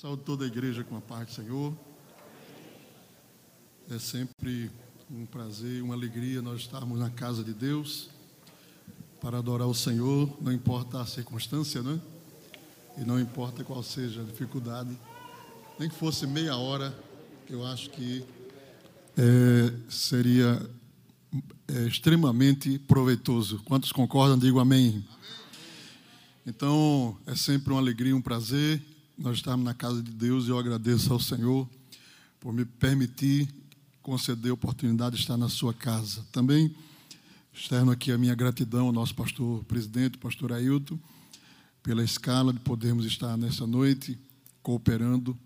Saúde 0.00 0.22
toda 0.24 0.44
a 0.44 0.46
igreja 0.46 0.84
com 0.84 0.96
a 0.96 1.00
paz 1.00 1.26
do 1.26 1.32
Senhor. 1.32 1.76
É 3.90 3.98
sempre 3.98 4.70
um 5.10 5.26
prazer, 5.26 5.82
uma 5.82 5.92
alegria 5.92 6.40
nós 6.40 6.60
estarmos 6.60 6.96
na 7.00 7.10
casa 7.10 7.42
de 7.42 7.52
Deus 7.52 8.08
para 9.20 9.38
adorar 9.38 9.66
o 9.66 9.74
Senhor, 9.74 10.32
não 10.40 10.52
importa 10.52 11.00
a 11.00 11.04
circunstância, 11.04 11.82
né? 11.82 12.00
E 12.96 13.00
não 13.00 13.18
importa 13.18 13.64
qual 13.64 13.82
seja 13.82 14.20
a 14.20 14.24
dificuldade, 14.24 14.96
nem 15.80 15.88
que 15.88 15.96
fosse 15.96 16.28
meia 16.28 16.56
hora, 16.56 16.96
eu 17.50 17.66
acho 17.66 17.90
que 17.90 18.24
é, 19.16 19.90
seria 19.90 20.64
é, 21.66 21.88
extremamente 21.88 22.78
proveitoso. 22.78 23.60
Quantos 23.64 23.90
concordam, 23.90 24.38
digo 24.38 24.60
amém. 24.60 25.04
Então, 26.46 27.18
é 27.26 27.34
sempre 27.34 27.72
uma 27.72 27.80
alegria, 27.80 28.14
um 28.14 28.22
prazer 28.22 28.80
nós 29.18 29.38
estamos 29.38 29.64
na 29.64 29.74
casa 29.74 30.00
de 30.00 30.12
Deus 30.12 30.46
e 30.46 30.50
eu 30.50 30.58
agradeço 30.58 31.12
ao 31.12 31.18
Senhor 31.18 31.68
por 32.38 32.52
me 32.52 32.64
permitir 32.64 33.48
conceder 34.00 34.52
a 34.52 34.54
oportunidade 34.54 35.16
de 35.16 35.22
estar 35.22 35.36
na 35.36 35.48
sua 35.48 35.74
casa. 35.74 36.24
Também 36.30 36.72
externo 37.52 37.90
aqui 37.90 38.12
a 38.12 38.16
minha 38.16 38.34
gratidão 38.36 38.86
ao 38.86 38.92
nosso 38.92 39.16
pastor 39.16 39.64
presidente, 39.64 40.16
pastor 40.18 40.52
Ailton, 40.52 40.96
pela 41.82 42.04
escala 42.04 42.52
de 42.52 42.60
podermos 42.60 43.04
estar 43.04 43.36
nessa 43.36 43.66
noite 43.66 44.16
cooperando 44.62 45.36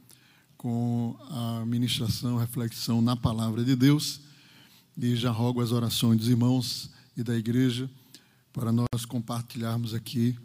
com 0.58 1.16
a 1.30 1.64
ministração, 1.64 2.36
reflexão 2.36 3.00
na 3.00 3.16
palavra 3.16 3.64
de 3.64 3.74
Deus. 3.74 4.20
E 4.98 5.16
já 5.16 5.30
rogo 5.30 5.62
as 5.62 5.72
orações 5.72 6.18
dos 6.18 6.28
irmãos 6.28 6.90
e 7.16 7.22
da 7.22 7.34
igreja 7.34 7.90
para 8.52 8.70
nós 8.70 9.06
compartilharmos 9.08 9.94
aqui 9.94 10.36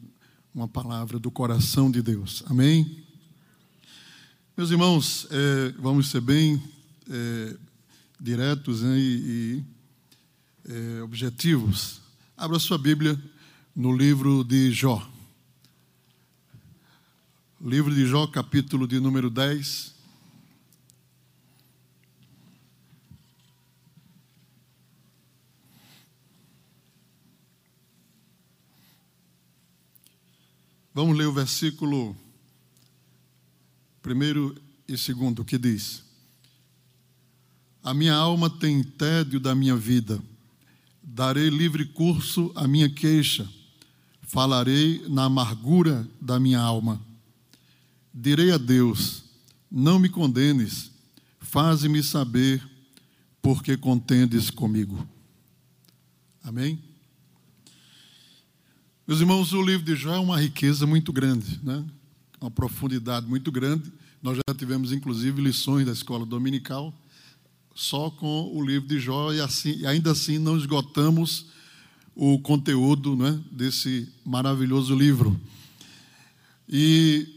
uma 0.55 0.67
palavra 0.67 1.19
do 1.19 1.29
coração 1.29 1.91
de 1.91 2.01
Deus. 2.01 2.41
Amém? 2.47 3.06
Meus 4.57 4.71
irmãos, 4.71 5.27
é, 5.29 5.71
vamos 5.77 6.09
ser 6.09 6.19
bem 6.19 6.59
é, 7.07 7.55
diretos 8.19 8.81
né, 8.81 8.97
e, 8.97 9.63
e 10.65 10.97
é, 10.97 11.03
objetivos. 11.03 12.01
Abra 12.35 12.57
sua 12.57 12.79
Bíblia 12.79 13.21
no 13.75 13.95
livro 13.95 14.43
de 14.43 14.71
Jó. 14.71 15.07
Livro 17.61 17.93
de 17.93 18.07
Jó, 18.07 18.25
capítulo 18.25 18.87
de 18.87 18.99
número 18.99 19.29
10. 19.29 19.93
Vamos 30.95 31.15
ler 31.15 31.27
o 31.27 31.31
versículo 31.31 32.17
Primeiro 34.07 34.55
e 34.87 34.97
segundo, 34.97 35.43
que 35.43 35.57
diz: 35.57 36.01
A 37.83 37.93
minha 37.93 38.15
alma 38.15 38.49
tem 38.49 38.81
tédio 38.81 39.37
da 39.37 39.53
minha 39.53 39.75
vida, 39.75 40.23
darei 41.03 41.49
livre 41.49 41.83
curso 41.83 42.49
à 42.55 42.65
minha 42.69 42.89
queixa, 42.89 43.45
falarei 44.21 45.03
na 45.09 45.25
amargura 45.25 46.07
da 46.21 46.39
minha 46.39 46.57
alma. 46.57 47.01
Direi 48.13 48.49
a 48.53 48.57
Deus: 48.57 49.25
Não 49.69 49.99
me 49.99 50.07
condenes, 50.07 50.89
faze-me 51.41 52.01
saber 52.01 52.65
porque 53.41 53.75
contendes 53.75 54.49
comigo. 54.49 55.05
Amém? 56.41 56.81
Meus 59.05 59.19
irmãos, 59.19 59.51
o 59.51 59.61
livro 59.61 59.85
de 59.85 59.97
Jó 59.97 60.15
é 60.15 60.19
uma 60.19 60.39
riqueza 60.39 60.87
muito 60.87 61.11
grande, 61.11 61.59
né? 61.61 61.85
Uma 62.39 62.51
profundidade 62.51 63.27
muito 63.27 63.51
grande. 63.51 63.91
Nós 64.21 64.37
já 64.37 64.55
tivemos, 64.55 64.91
inclusive, 64.91 65.41
lições 65.41 65.85
da 65.85 65.91
escola 65.91 66.25
dominical 66.25 66.93
só 67.77 68.09
com 68.09 68.51
o 68.55 68.65
livro 68.65 68.87
de 68.87 68.99
Jó 68.99 69.31
e, 69.31 69.39
assim, 69.39 69.85
ainda 69.85 70.11
assim 70.11 70.39
não 70.39 70.57
esgotamos 70.57 71.45
o 72.15 72.39
conteúdo 72.39 73.15
né, 73.15 73.39
desse 73.51 74.11
maravilhoso 74.25 74.95
livro. 74.95 75.39
E, 76.67 77.27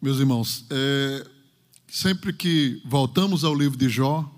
meus 0.00 0.18
irmãos, 0.18 0.64
é, 0.70 1.26
sempre 1.86 2.32
que 2.32 2.80
voltamos 2.86 3.44
ao 3.44 3.54
livro 3.54 3.76
de 3.76 3.90
Jó, 3.90 4.28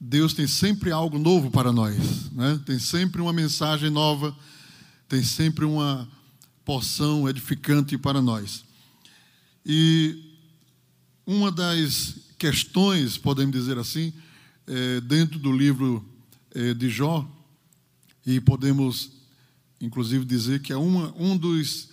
Deus 0.00 0.32
tem 0.32 0.46
sempre 0.46 0.90
algo 0.90 1.18
novo 1.18 1.50
para 1.50 1.70
nós, 1.70 2.30
né? 2.32 2.60
tem 2.64 2.78
sempre 2.78 3.20
uma 3.20 3.32
mensagem 3.32 3.90
nova, 3.90 4.34
tem 5.08 5.22
sempre 5.22 5.64
uma 5.64 6.08
porção 6.64 7.28
edificante 7.28 7.96
para 7.98 8.20
nós. 8.20 8.65
E 9.68 10.38
uma 11.26 11.50
das 11.50 12.18
questões, 12.38 13.18
podemos 13.18 13.52
dizer 13.52 13.76
assim, 13.78 14.12
é, 14.64 15.00
dentro 15.00 15.40
do 15.40 15.50
livro 15.50 16.08
é, 16.54 16.72
de 16.72 16.88
Jó, 16.88 17.28
e 18.24 18.40
podemos 18.40 19.10
inclusive 19.80 20.24
dizer 20.24 20.62
que 20.62 20.72
é 20.72 20.76
uma, 20.76 21.12
um 21.18 21.36
dos 21.36 21.88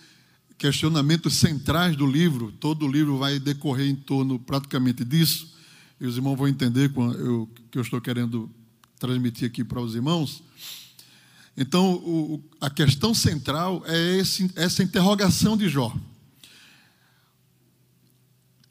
questionamentos 0.56 1.34
centrais 1.34 1.96
do 1.96 2.06
livro, 2.06 2.52
todo 2.52 2.86
o 2.86 2.90
livro 2.90 3.18
vai 3.18 3.40
decorrer 3.40 3.88
em 3.88 3.96
torno 3.96 4.38
praticamente 4.38 5.04
disso, 5.04 5.52
e 6.00 6.06
os 6.06 6.16
irmãos 6.16 6.36
vão 6.36 6.46
entender 6.46 6.92
o 6.96 7.48
que 7.72 7.76
eu 7.78 7.82
estou 7.82 8.00
querendo 8.00 8.48
transmitir 9.00 9.48
aqui 9.48 9.64
para 9.64 9.80
os 9.80 9.96
irmãos. 9.96 10.44
Então, 11.56 11.94
o, 11.94 12.40
a 12.60 12.70
questão 12.70 13.12
central 13.12 13.82
é 13.84 14.16
esse, 14.16 14.48
essa 14.54 14.82
interrogação 14.82 15.56
de 15.56 15.68
Jó. 15.68 15.92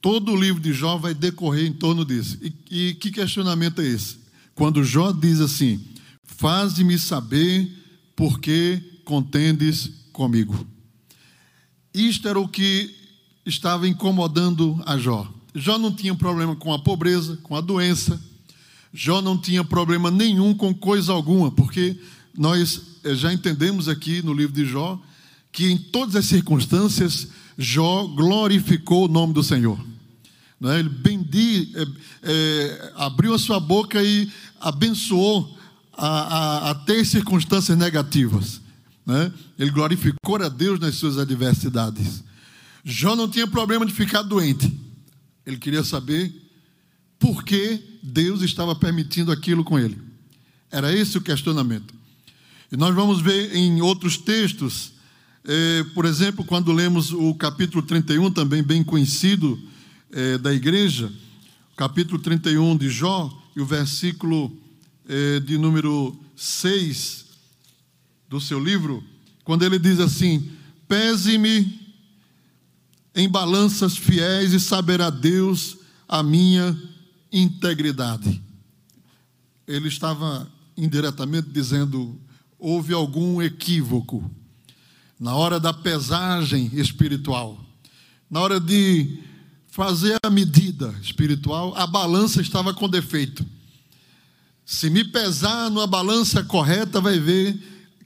Todo 0.04 0.34
o 0.34 0.36
livro 0.36 0.62
de 0.62 0.74
Jó 0.74 0.98
vai 0.98 1.14
decorrer 1.14 1.66
em 1.66 1.72
torno 1.72 2.04
disso. 2.04 2.38
E, 2.42 2.90
e 2.90 2.94
que 2.96 3.10
questionamento 3.10 3.80
é 3.80 3.88
esse? 3.88 4.18
Quando 4.54 4.84
Jó 4.84 5.14
diz 5.14 5.40
assim: 5.40 5.80
Faze-me 6.26 7.00
saber 7.00 7.72
por 8.14 8.42
que 8.42 8.84
contendes 9.06 9.90
comigo. 10.12 10.68
Isto 11.94 12.28
era 12.28 12.38
o 12.38 12.50
que 12.50 12.94
estava 13.46 13.88
incomodando 13.88 14.78
a 14.86 14.98
Jó. 14.98 15.34
Jó 15.56 15.78
não 15.78 15.96
tinha 15.96 16.14
problema 16.14 16.54
com 16.54 16.74
a 16.74 16.80
pobreza, 16.80 17.40
com 17.42 17.56
a 17.56 17.62
doença. 17.62 18.22
Jó 18.94 19.22
não 19.22 19.38
tinha 19.38 19.64
problema 19.64 20.12
nenhum 20.12 20.54
com 20.54 20.74
coisa 20.74 21.14
alguma, 21.14 21.50
porque 21.50 21.98
nós 22.38 23.00
eh, 23.06 23.16
já 23.16 23.32
entendemos 23.32 23.88
aqui 23.88 24.22
no 24.22 24.34
livro 24.34 24.54
de 24.54 24.66
Jó 24.66 25.02
que 25.50 25.72
em 25.72 25.78
todas 25.78 26.18
as 26.18 26.26
circunstâncias 26.26 27.30
Jó 27.58 28.06
glorificou 28.06 29.06
o 29.06 29.08
nome 29.08 29.32
do 29.34 29.42
Senhor. 29.42 29.93
Né? 30.64 30.80
Ele 30.80 30.88
bendi, 30.88 31.74
é, 31.76 31.88
é, 32.24 32.94
abriu 32.96 33.34
a 33.34 33.38
sua 33.38 33.60
boca 33.60 34.02
e 34.02 34.32
abençoou 34.62 35.60
a, 35.92 36.08
a, 36.08 36.72
até 36.72 37.04
circunstâncias 37.04 37.78
negativas. 37.78 38.62
Né? 39.06 39.32
Ele 39.60 39.70
glorificou 39.72 40.42
a 40.42 40.48
Deus 40.48 40.80
nas 40.80 40.96
suas 40.96 41.18
adversidades. 41.18 42.24
Jó 42.82 43.14
não 43.14 43.28
tinha 43.28 43.46
problema 43.46 43.86
de 43.86 43.92
ficar 43.92 44.22
doente. 44.22 44.72
Ele 45.46 45.58
queria 45.58 45.84
saber 45.84 46.34
por 47.20 47.44
que 47.44 48.00
Deus 48.02 48.42
estava 48.42 48.74
permitindo 48.74 49.34
aquilo 49.34 49.66
com 49.66 49.78
ele. 49.78 50.02
Era 50.72 50.96
esse 50.96 51.18
o 51.18 51.22
questionamento. 51.22 51.94
E 52.72 52.78
nós 52.78 52.96
vamos 52.96 53.22
ver 53.22 53.54
em 53.54 53.82
outros 53.82 54.18
textos, 54.18 54.94
eh, 55.46 55.86
por 55.94 56.06
exemplo, 56.06 56.46
quando 56.46 56.72
lemos 56.72 57.12
o 57.12 57.36
capítulo 57.36 57.84
31, 57.84 58.32
também 58.32 58.64
bem 58.64 58.82
conhecido, 58.82 59.60
é, 60.14 60.38
da 60.38 60.54
igreja, 60.54 61.12
capítulo 61.76 62.20
31 62.20 62.78
de 62.78 62.90
Jó, 62.90 63.36
e 63.56 63.62
o 63.62 63.66
versículo 63.66 64.56
é, 65.08 65.40
de 65.40 65.58
número 65.58 66.18
6 66.36 67.26
do 68.30 68.40
seu 68.40 68.64
livro, 68.64 69.04
quando 69.44 69.64
ele 69.64 69.80
diz 69.80 70.00
assim: 70.00 70.52
Pese-me 70.88 71.82
em 73.16 73.28
balanças 73.28 73.98
fiéis 73.98 74.54
e 74.54 74.60
saberá 74.60 75.10
Deus 75.10 75.78
a 76.08 76.22
minha 76.22 76.80
integridade. 77.32 78.42
Ele 79.68 79.88
estava 79.88 80.52
indiretamente 80.78 81.50
dizendo: 81.50 82.20
houve 82.60 82.94
algum 82.94 83.42
equívoco 83.42 84.30
na 85.20 85.36
hora 85.36 85.60
da 85.60 85.74
pesagem 85.74 86.70
espiritual, 86.74 87.64
na 88.30 88.40
hora 88.42 88.60
de 88.60 89.33
fazer 89.74 90.20
a 90.22 90.30
medida 90.30 90.94
espiritual, 91.02 91.74
a 91.76 91.88
balança 91.88 92.40
estava 92.40 92.76
com 92.76 92.88
defeito. 92.88 93.44
Se 94.64 94.88
me 94.88 95.04
pesar 95.04 95.72
numa 95.72 95.88
balança 95.88 96.44
correta, 96.44 97.02
vai 97.02 97.18
ver 97.18 97.58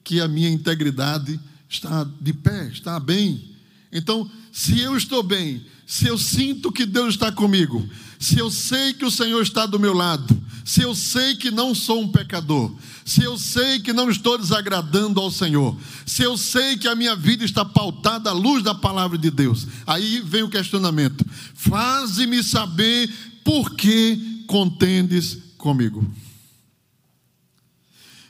que 0.02 0.22
a 0.22 0.30
minha 0.30 0.50
integridade 0.50 1.38
está 1.70 2.10
de 2.22 2.32
pé, 2.32 2.70
está 2.70 2.98
bem. 3.02 3.57
Então, 3.92 4.30
se 4.52 4.80
eu 4.80 4.98
estou 4.98 5.24
bem, 5.24 5.66
se 5.86 6.08
eu 6.08 6.18
sinto 6.18 6.72
que 6.72 6.86
Deus 6.86 7.14
está 7.14 7.32
comigo, 7.32 7.88
se 8.20 8.38
eu 8.38 8.50
sei 8.50 8.94
que 8.94 9.06
o 9.06 9.12
Senhor 9.12 9.42
está 9.42 9.66
do 9.66 9.80
meu 9.80 9.94
lado, 9.94 10.38
se 10.66 10.82
eu 10.82 10.94
sei 10.94 11.36
que 11.36 11.50
não 11.50 11.74
sou 11.74 12.02
um 12.02 12.12
pecador, 12.12 12.76
se 13.06 13.24
eu 13.24 13.38
sei 13.38 13.80
que 13.80 13.94
não 13.94 14.10
estou 14.10 14.38
desagradando 14.38 15.22
ao 15.22 15.32
Senhor, 15.32 15.78
se 16.06 16.24
eu 16.24 16.38
sei 16.38 16.76
que 16.76 16.90
a 16.90 16.96
minha 16.96 17.16
vida 17.16 17.46
está 17.46 17.64
pautada 17.64 18.30
à 18.30 18.34
luz 18.34 18.62
da 18.64 18.76
palavra 18.76 19.18
de 19.18 19.32
Deus, 19.32 19.66
aí 19.86 20.20
vem 20.20 20.44
o 20.44 20.50
questionamento: 20.50 21.26
faze-me 21.54 22.44
saber 22.44 23.10
por 23.46 23.76
que 23.76 24.44
contendes 24.46 25.38
comigo. 25.58 26.06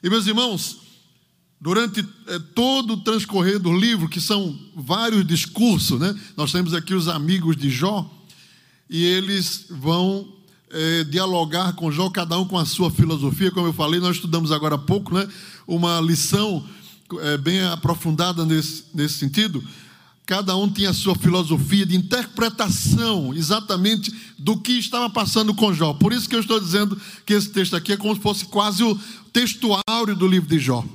E 0.03 0.09
meus 0.09 0.27
irmãos, 0.27 0.77
durante 1.67 1.99
é, 2.27 2.39
todo 2.55 2.93
o 2.93 2.97
transcorrer 3.01 3.59
do 3.59 3.77
livro, 3.77 4.07
que 4.07 4.21
são 4.21 4.57
vários 4.73 5.27
discursos, 5.27 5.99
né? 5.99 6.17
nós 6.37 6.49
temos 6.49 6.73
aqui 6.73 6.93
os 6.93 7.09
amigos 7.09 7.57
de 7.57 7.69
Jó, 7.69 8.09
e 8.89 9.03
eles 9.03 9.65
vão 9.69 10.29
é, 10.71 11.03
dialogar 11.03 11.73
com 11.73 11.91
Jó, 11.91 12.09
cada 12.09 12.39
um 12.39 12.45
com 12.45 12.57
a 12.57 12.65
sua 12.65 12.89
filosofia, 12.89 13.51
como 13.51 13.67
eu 13.67 13.73
falei, 13.73 13.99
nós 13.99 14.15
estudamos 14.15 14.49
agora 14.49 14.75
há 14.75 14.77
pouco, 14.77 15.13
né? 15.13 15.27
uma 15.67 15.99
lição 15.99 16.65
é, 17.19 17.37
bem 17.37 17.61
aprofundada 17.63 18.45
nesse, 18.45 18.85
nesse 18.93 19.15
sentido. 19.15 19.61
Cada 20.25 20.55
um 20.55 20.69
tinha 20.69 20.91
a 20.91 20.93
sua 20.93 21.15
filosofia 21.15 21.85
de 21.85 21.97
interpretação 21.97 23.33
exatamente 23.33 24.09
do 24.39 24.55
que 24.55 24.79
estava 24.79 25.09
passando 25.09 25.53
com 25.53 25.73
Jó. 25.73 25.93
Por 25.93 26.13
isso 26.13 26.29
que 26.29 26.35
eu 26.35 26.39
estou 26.39 26.61
dizendo 26.61 26.97
que 27.25 27.33
esse 27.33 27.49
texto 27.49 27.75
aqui 27.75 27.91
é 27.91 27.97
como 27.97 28.15
se 28.15 28.21
fosse 28.21 28.45
quase 28.45 28.85
o 28.85 28.97
texto 29.33 29.77
áureo 29.85 30.15
do 30.15 30.25
livro 30.25 30.47
de 30.47 30.59
Jó. 30.59 30.85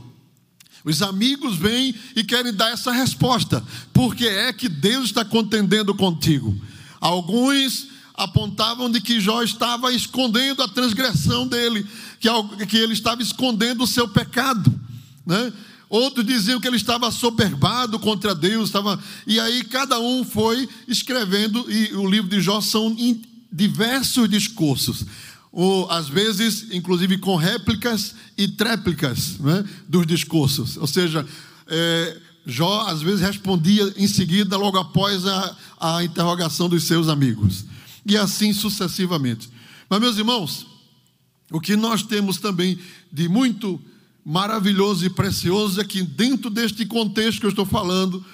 Os 0.84 1.00
amigos 1.02 1.56
vêm 1.56 1.94
e 2.16 2.24
querem 2.24 2.52
dar 2.52 2.72
essa 2.72 2.90
resposta. 2.90 3.62
Por 3.92 4.14
que 4.14 4.26
é 4.26 4.52
que 4.52 4.68
Deus 4.68 5.06
está 5.06 5.24
contendendo 5.24 5.94
contigo? 5.94 6.54
Alguns 7.00 7.88
apontavam 8.14 8.90
de 8.90 9.00
que 9.00 9.20
Jó 9.20 9.42
estava 9.42 9.92
escondendo 9.92 10.62
a 10.62 10.68
transgressão 10.68 11.46
dele, 11.46 11.86
que, 12.20 12.28
que 12.66 12.76
ele 12.76 12.92
estava 12.92 13.22
escondendo 13.22 13.84
o 13.84 13.86
seu 13.86 14.08
pecado, 14.08 14.72
né? 15.26 15.52
Outros 15.88 16.24
diziam 16.24 16.58
que 16.58 16.66
ele 16.66 16.78
estava 16.78 17.10
soberbado 17.10 17.98
contra 17.98 18.34
Deus, 18.34 18.68
estava... 18.70 18.98
e 19.26 19.38
aí 19.38 19.62
cada 19.62 20.00
um 20.00 20.24
foi 20.24 20.66
escrevendo, 20.88 21.70
e 21.70 21.94
o 21.94 22.08
livro 22.08 22.30
de 22.30 22.40
Jó 22.40 22.62
são 22.62 22.96
diversos 23.52 24.28
discursos, 24.28 25.04
ou 25.52 25.88
às 25.90 26.08
vezes, 26.08 26.72
inclusive 26.72 27.18
com 27.18 27.36
réplicas 27.36 28.14
e 28.38 28.48
tréplicas 28.48 29.38
né, 29.38 29.64
dos 29.86 30.06
discursos, 30.06 30.78
ou 30.78 30.86
seja, 30.86 31.26
é, 31.68 32.18
Jó 32.44 32.88
às 32.88 33.02
vezes 33.02 33.20
respondia 33.20 33.92
em 33.96 34.08
seguida, 34.08 34.56
logo 34.56 34.78
após 34.78 35.26
a, 35.26 35.56
a 35.78 36.02
interrogação 36.02 36.68
dos 36.68 36.84
seus 36.84 37.08
amigos 37.08 37.64
e 38.04 38.16
assim 38.16 38.52
sucessivamente. 38.52 39.48
Mas, 39.88 40.00
meus 40.00 40.18
irmãos, 40.18 40.66
o 41.52 41.60
que 41.60 41.76
nós 41.76 42.02
temos 42.02 42.38
também 42.38 42.78
de 43.12 43.28
muito 43.28 43.80
maravilhoso 44.24 45.04
e 45.04 45.10
precioso 45.10 45.80
é 45.80 45.84
que, 45.84 46.02
dentro 46.02 46.50
deste 46.50 46.86
contexto 46.86 47.40
que 47.40 47.46
eu 47.46 47.50
estou 47.50 47.66
falando, 47.66 48.24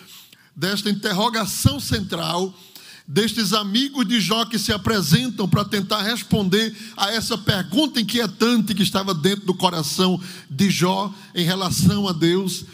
desta 0.54 0.90
interrogação 0.90 1.78
central, 1.80 2.54
destes 3.08 3.54
amigos 3.54 4.06
de 4.06 4.20
Jó 4.20 4.44
que 4.44 4.58
se 4.58 4.70
apresentam 4.70 5.48
para 5.48 5.64
tentar 5.64 6.02
responder 6.02 6.76
a 6.94 7.10
essa 7.10 7.38
pergunta 7.38 7.98
inquietante 7.98 8.74
que 8.74 8.82
estava 8.82 9.14
dentro 9.14 9.46
do 9.46 9.54
coração 9.54 10.20
de 10.50 10.70
Jó 10.70 11.12
em 11.34 11.44
relação 11.44 12.06
a 12.06 12.12
Deus, 12.12 12.66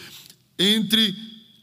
entre 0.58 1.14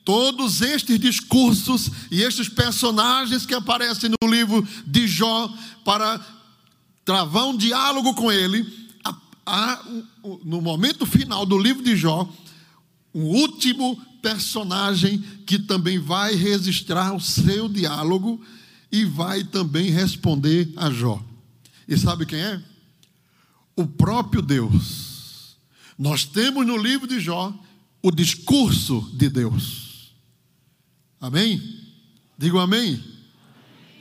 Todos 0.04 0.62
estes 0.62 1.00
discursos 1.00 1.92
e 2.10 2.22
estes 2.24 2.50
personagens 2.50 3.46
que 3.46 3.54
aparecem 3.54 4.10
no 4.10 4.30
livro 4.30 4.68
de 4.86 5.08
Jó 5.08 5.54
para 5.86 6.20
travar 7.06 7.46
um 7.46 7.56
diálogo 7.56 8.16
com 8.16 8.32
ele, 8.32 8.66
há, 9.46 9.80
no 10.44 10.60
momento 10.60 11.06
final 11.06 11.46
do 11.46 11.58
livro 11.58 11.84
de 11.84 11.96
Jó, 11.96 12.28
um 13.14 13.26
último 13.26 13.96
personagem 14.24 15.24
que 15.46 15.60
também 15.60 16.00
vai 16.00 16.34
registrar 16.34 17.14
o 17.16 17.22
seu 17.22 17.70
diálogo 17.70 18.42
e 18.92 19.06
vai 19.06 19.44
também 19.44 19.90
responder 19.90 20.72
a 20.76 20.92
Jó. 20.92 21.24
E 21.88 21.98
sabe 21.98 22.26
quem 22.26 22.40
é? 22.40 22.62
O 23.76 23.88
próprio 23.88 24.42
Deus. 24.42 25.56
Nós 25.98 26.26
temos 26.26 26.66
no 26.66 26.78
livro 26.78 27.08
de 27.08 27.20
Jó 27.20 27.54
o 28.02 28.12
discurso 28.12 29.10
de 29.14 29.30
Deus. 29.30 30.12
Amém? 31.20 31.62
Digo 32.38 32.60
amém. 32.60 33.02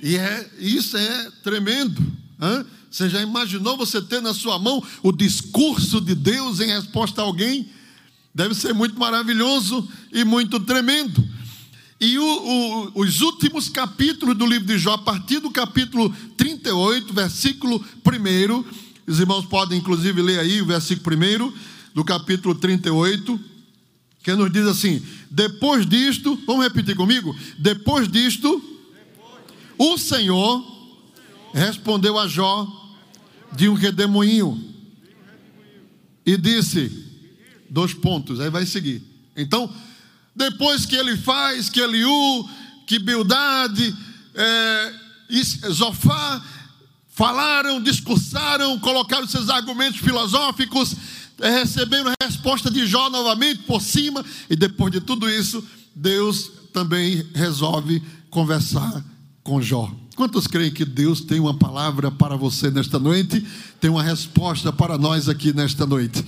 E 0.03 0.17
é, 0.17 0.51
isso 0.59 0.97
é 0.97 1.31
tremendo. 1.43 2.01
Hein? 2.41 2.65
Você 2.91 3.09
já 3.09 3.21
imaginou 3.23 3.77
você 3.77 4.01
ter 4.01 4.21
na 4.21 4.35
sua 4.35 4.59
mão 4.59 4.83
o 5.03 5.13
discurso 5.13 6.01
de 6.01 6.15
Deus 6.15 6.59
em 6.61 6.69
resposta 6.69 7.21
a 7.21 7.25
alguém? 7.25 7.69
Deve 8.35 8.55
ser 8.55 8.73
muito 8.73 8.99
maravilhoso 8.99 9.87
e 10.13 10.25
muito 10.25 10.59
tremendo. 10.61 11.23
E 12.01 12.19
o, 12.19 12.25
o, 12.25 13.01
os 13.03 13.21
últimos 13.21 13.69
capítulos 13.69 14.37
do 14.37 14.47
livro 14.47 14.67
de 14.67 14.79
Jó, 14.79 14.95
a 14.95 14.99
partir 14.99 15.39
do 15.39 15.51
capítulo 15.51 16.11
38, 16.37 17.13
versículo 17.13 17.79
1, 17.79 18.65
os 19.07 19.21
irmãos 19.21 19.45
podem 19.45 19.79
inclusive 19.79 20.23
ler 20.23 20.41
aí 20.41 20.63
o 20.63 20.67
versículo 20.67 21.15
1 21.15 21.53
do 21.95 22.03
capítulo 22.03 22.55
38 22.55 23.39
que 24.23 24.35
nos 24.35 24.51
diz 24.53 24.67
assim: 24.67 25.03
depois 25.31 25.87
disto, 25.87 26.39
vamos 26.47 26.65
repetir 26.65 26.97
comigo? 26.97 27.35
Depois 27.59 28.09
disto, 28.09 28.63
o 29.79 29.99
Senhor 29.99 30.65
respondeu 31.53 32.19
a 32.19 32.27
Jó 32.27 32.67
de 33.53 33.69
um 33.69 33.75
redemoinho 33.75 34.63
e 36.25 36.37
disse: 36.37 36.91
dois 37.69 37.95
pontos, 37.95 38.41
aí 38.41 38.51
vai 38.51 38.67
seguir. 38.67 39.03
Então, 39.37 39.73
depois 40.41 40.87
que 40.87 40.97
ele 40.97 41.19
faz, 41.19 41.69
que 41.69 41.81
Eliú, 41.81 42.49
que 42.87 42.99
Bildade, 42.99 43.95
é, 44.35 44.93
Zofá 45.71 46.43
falaram, 47.11 47.83
discursaram, 47.83 48.79
colocaram 48.79 49.29
seus 49.29 49.51
argumentos 49.51 50.01
filosóficos, 50.01 50.97
é, 51.41 51.51
recebendo 51.51 52.09
a 52.09 52.25
resposta 52.25 52.71
de 52.71 52.87
Jó 52.87 53.11
novamente 53.11 53.63
por 53.65 53.83
cima, 53.83 54.25
e 54.49 54.57
depois 54.57 54.91
de 54.91 55.01
tudo 55.01 55.29
isso, 55.29 55.63
Deus 55.95 56.51
também 56.73 57.23
resolve 57.35 58.03
conversar 58.31 59.05
com 59.45 59.61
Jó. 59.61 59.93
Quantos 60.17 60.47
creem 60.47 60.73
que 60.73 60.87
Deus 60.87 61.21
tem 61.21 61.39
uma 61.39 61.55
palavra 61.55 62.11
para 62.11 62.37
você 62.37 62.71
nesta 62.71 62.99
noite? 62.99 63.45
Tem 63.79 63.91
uma 63.91 64.03
resposta 64.03 64.73
para 64.73 64.97
nós 64.97 65.29
aqui 65.29 65.53
nesta 65.53 65.85
noite. 65.85 66.25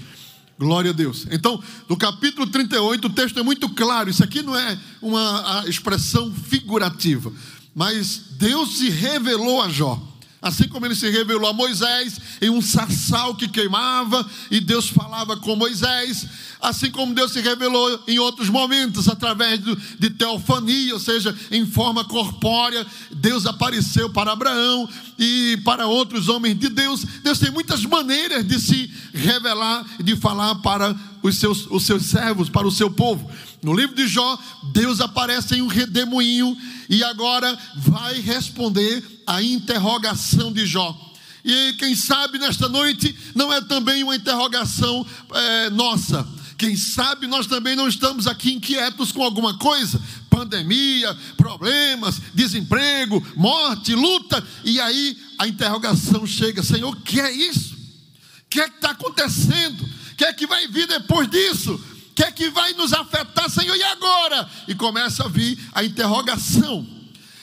Glória 0.58 0.90
a 0.90 0.94
Deus. 0.94 1.26
Então, 1.30 1.62
no 1.88 1.96
capítulo 1.96 2.46
38, 2.46 3.06
o 3.06 3.10
texto 3.10 3.38
é 3.38 3.42
muito 3.42 3.68
claro. 3.70 4.10
Isso 4.10 4.22
aqui 4.22 4.42
não 4.42 4.56
é 4.56 4.78
uma 5.00 5.64
expressão 5.66 6.32
figurativa, 6.32 7.32
mas 7.74 8.22
Deus 8.38 8.78
se 8.78 8.90
revelou 8.90 9.62
a 9.62 9.68
Jó. 9.68 10.11
Assim 10.42 10.66
como 10.68 10.84
ele 10.84 10.96
se 10.96 11.08
revelou 11.08 11.48
a 11.48 11.52
Moisés 11.52 12.20
em 12.40 12.50
um 12.50 12.60
sarçal 12.60 13.32
que 13.36 13.46
queimava 13.46 14.28
e 14.50 14.58
Deus 14.58 14.88
falava 14.88 15.36
com 15.36 15.54
Moisés, 15.54 16.26
assim 16.60 16.90
como 16.90 17.14
Deus 17.14 17.32
se 17.32 17.40
revelou 17.40 18.02
em 18.08 18.18
outros 18.18 18.48
momentos 18.48 19.08
através 19.08 19.60
de 20.00 20.10
teofania, 20.10 20.94
ou 20.94 21.00
seja, 21.00 21.32
em 21.48 21.64
forma 21.64 22.04
corpórea, 22.04 22.84
Deus 23.12 23.46
apareceu 23.46 24.10
para 24.10 24.32
Abraão 24.32 24.88
e 25.16 25.60
para 25.64 25.86
outros 25.86 26.28
homens 26.28 26.58
de 26.58 26.68
Deus. 26.68 27.04
Deus 27.22 27.38
tem 27.38 27.52
muitas 27.52 27.84
maneiras 27.84 28.44
de 28.44 28.58
se 28.58 28.92
revelar 29.14 29.86
de 30.02 30.16
falar 30.16 30.56
para 30.56 30.92
os 31.22 31.36
seus, 31.36 31.68
os 31.70 31.84
seus 31.84 32.06
servos, 32.06 32.50
para 32.50 32.66
o 32.66 32.70
seu 32.72 32.90
povo. 32.90 33.30
No 33.62 33.72
livro 33.72 33.94
de 33.94 34.08
Jó, 34.08 34.36
Deus 34.72 35.00
aparece 35.00 35.54
em 35.54 35.62
um 35.62 35.68
redemoinho 35.68 36.56
e 36.88 37.04
agora 37.04 37.56
vai 37.76 38.20
responder 38.20 39.04
a 39.24 39.40
interrogação 39.40 40.52
de 40.52 40.66
Jó. 40.66 40.98
E 41.44 41.74
quem 41.74 41.94
sabe 41.94 42.38
nesta 42.38 42.68
noite 42.68 43.16
não 43.34 43.52
é 43.52 43.60
também 43.60 44.02
uma 44.02 44.16
interrogação 44.16 45.06
é, 45.32 45.70
nossa. 45.70 46.26
Quem 46.58 46.76
sabe 46.76 47.26
nós 47.28 47.46
também 47.46 47.76
não 47.76 47.86
estamos 47.86 48.26
aqui 48.26 48.52
inquietos 48.52 49.12
com 49.12 49.22
alguma 49.22 49.56
coisa, 49.56 50.00
pandemia, 50.28 51.16
problemas, 51.36 52.20
desemprego, 52.34 53.24
morte, 53.36 53.94
luta, 53.94 54.44
e 54.64 54.80
aí 54.80 55.16
a 55.38 55.46
interrogação 55.46 56.26
chega: 56.26 56.62
Senhor, 56.62 56.92
o 56.92 57.00
que 57.00 57.20
é 57.20 57.30
isso? 57.30 57.74
O 57.74 58.48
que 58.50 58.60
é 58.60 58.68
que 58.68 58.76
está 58.76 58.90
acontecendo? 58.90 59.82
O 59.82 60.16
que 60.16 60.24
é 60.24 60.32
que 60.32 60.46
vai 60.46 60.68
vir 60.68 60.86
depois 60.86 61.28
disso? 61.28 61.80
O 62.22 62.24
que 62.24 62.28
é 62.28 62.32
que 62.32 62.50
vai 62.50 62.72
nos 62.74 62.92
afetar, 62.92 63.50
Senhor? 63.50 63.74
E 63.74 63.82
agora? 63.82 64.48
E 64.68 64.76
começa 64.76 65.24
a 65.24 65.28
vir 65.28 65.58
a 65.74 65.82
interrogação. 65.82 66.86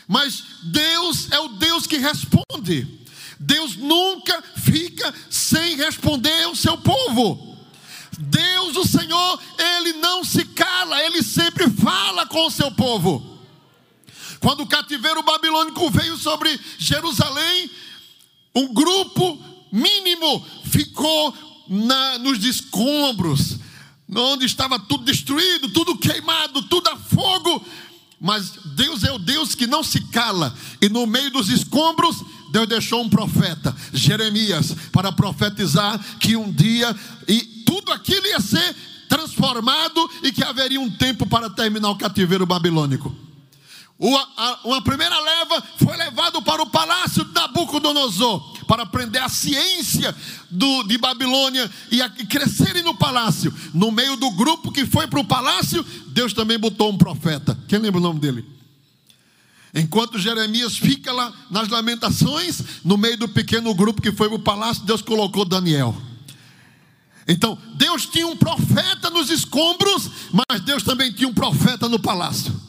Mas 0.07 0.41
Deus 0.63 1.29
é 1.31 1.39
o 1.39 1.49
Deus 1.49 1.85
que 1.85 1.97
responde. 1.97 2.87
Deus 3.37 3.75
nunca 3.75 4.41
fica 4.55 5.13
sem 5.29 5.75
responder 5.75 6.43
ao 6.43 6.55
seu 6.55 6.77
povo. 6.77 7.57
Deus, 8.17 8.77
o 8.77 8.87
Senhor, 8.87 9.41
ele 9.57 9.93
não 9.93 10.23
se 10.23 10.45
cala, 10.45 11.03
ele 11.03 11.21
sempre 11.23 11.69
fala 11.69 12.25
com 12.25 12.47
o 12.47 12.51
seu 12.51 12.71
povo. 12.71 13.37
Quando 14.39 14.61
o 14.61 14.67
cativeiro 14.67 15.21
babilônico 15.23 15.91
veio 15.91 16.15
sobre 16.15 16.57
Jerusalém, 16.77 17.69
um 18.55 18.73
grupo 18.73 19.43
mínimo 19.73 20.45
ficou 20.63 21.35
na, 21.67 22.17
nos 22.19 22.45
escombros, 22.45 23.59
onde 24.15 24.45
estava 24.45 24.79
tudo 24.79 25.03
destruído, 25.03 25.69
tudo 25.69 25.97
queimado, 25.97 26.61
tudo 26.63 26.89
a 26.89 26.97
fogo. 26.97 27.65
Mas 28.19 28.51
Deus 28.75 29.03
é 29.03 29.11
o 29.11 29.19
Deus 29.19 29.55
que 29.55 29.65
não 29.65 29.81
se 29.81 30.01
cala, 30.07 30.53
e 30.81 30.89
no 30.89 31.07
meio 31.07 31.31
dos 31.31 31.49
escombros, 31.49 32.17
Deus 32.51 32.67
deixou 32.67 33.01
um 33.01 33.09
profeta, 33.09 33.73
Jeremias, 33.93 34.75
para 34.91 35.11
profetizar 35.11 35.97
que 36.19 36.35
um 36.35 36.51
dia 36.51 36.93
e 37.27 37.39
tudo 37.65 37.91
aquilo 37.93 38.27
ia 38.27 38.41
ser 38.41 38.75
transformado 39.07 40.09
e 40.21 40.31
que 40.31 40.43
haveria 40.43 40.81
um 40.81 40.89
tempo 40.89 41.25
para 41.25 41.49
terminar 41.49 41.89
o 41.91 41.97
cativeiro 41.97 42.45
babilônico. 42.45 43.28
Uma 43.99 44.81
primeira 44.81 45.19
leva 45.19 45.61
foi 45.77 45.97
levado 45.97 46.41
para 46.41 46.61
o 46.61 46.69
palácio 46.69 47.25
de 47.25 47.33
Nabucodonosor 47.33 48.57
para 48.65 48.83
aprender 48.83 49.19
a 49.19 49.27
ciência 49.27 50.15
do, 50.49 50.83
de 50.83 50.97
Babilônia 50.97 51.69
e, 51.91 52.01
a, 52.01 52.05
e 52.17 52.25
crescerem 52.25 52.81
no 52.81 52.95
palácio. 52.95 53.53
No 53.73 53.91
meio 53.91 54.15
do 54.15 54.31
grupo 54.31 54.71
que 54.71 54.85
foi 54.85 55.05
para 55.05 55.19
o 55.19 55.25
palácio, 55.25 55.83
Deus 56.07 56.31
também 56.31 56.57
botou 56.57 56.89
um 56.89 56.97
profeta. 56.97 57.59
Quem 57.67 57.79
lembra 57.79 57.99
o 57.99 58.03
nome 58.03 58.21
dele? 58.21 58.45
Enquanto 59.73 60.17
Jeremias 60.17 60.77
fica 60.77 61.11
lá 61.11 61.33
nas 61.51 61.67
lamentações, 61.67 62.61
no 62.85 62.97
meio 62.97 63.17
do 63.17 63.27
pequeno 63.27 63.73
grupo 63.75 64.01
que 64.01 64.13
foi 64.13 64.29
para 64.29 64.37
o 64.37 64.39
palácio, 64.39 64.85
Deus 64.85 65.01
colocou 65.01 65.43
Daniel. 65.43 65.95
Então, 67.27 67.57
Deus 67.75 68.05
tinha 68.05 68.25
um 68.25 68.37
profeta 68.37 69.09
nos 69.09 69.29
escombros, 69.29 70.09
mas 70.31 70.61
Deus 70.61 70.83
também 70.83 71.11
tinha 71.11 71.27
um 71.27 71.33
profeta 71.33 71.89
no 71.89 71.99
palácio. 71.99 72.68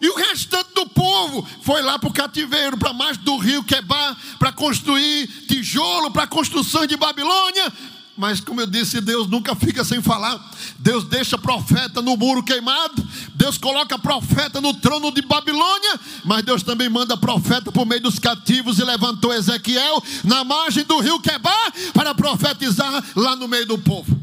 E 0.00 0.08
o 0.08 0.16
restante 0.16 0.72
do 0.74 0.86
povo 0.86 1.46
foi 1.62 1.82
lá 1.82 1.98
para 1.98 2.08
o 2.08 2.12
cativeiro, 2.12 2.76
para 2.76 2.92
mais 2.92 3.16
do 3.16 3.36
rio 3.36 3.64
Quebar, 3.64 4.16
para 4.38 4.52
construir 4.52 5.26
tijolo 5.48 6.10
para 6.10 6.26
construção 6.26 6.86
de 6.86 6.96
Babilônia. 6.96 7.72
Mas, 8.18 8.40
como 8.40 8.60
eu 8.60 8.66
disse, 8.66 9.00
Deus 9.00 9.28
nunca 9.28 9.54
fica 9.54 9.84
sem 9.84 10.02
falar. 10.02 10.44
Deus 10.76 11.04
deixa 11.04 11.38
profeta 11.38 12.02
no 12.02 12.16
muro 12.16 12.42
queimado. 12.42 13.06
Deus 13.32 13.56
coloca 13.56 13.96
profeta 13.96 14.60
no 14.60 14.74
trono 14.74 15.12
de 15.12 15.22
Babilônia. 15.22 16.00
Mas 16.24 16.42
Deus 16.42 16.64
também 16.64 16.88
manda 16.88 17.16
profeta 17.16 17.70
por 17.70 17.86
meio 17.86 18.02
dos 18.02 18.18
cativos 18.18 18.80
e 18.80 18.84
levantou 18.84 19.32
Ezequiel 19.32 20.02
na 20.24 20.42
margem 20.42 20.82
do 20.82 20.98
rio 20.98 21.20
Quebar 21.20 21.72
para 21.94 22.12
profetizar 22.12 23.04
lá 23.14 23.36
no 23.36 23.46
meio 23.46 23.66
do 23.66 23.78
povo. 23.78 24.17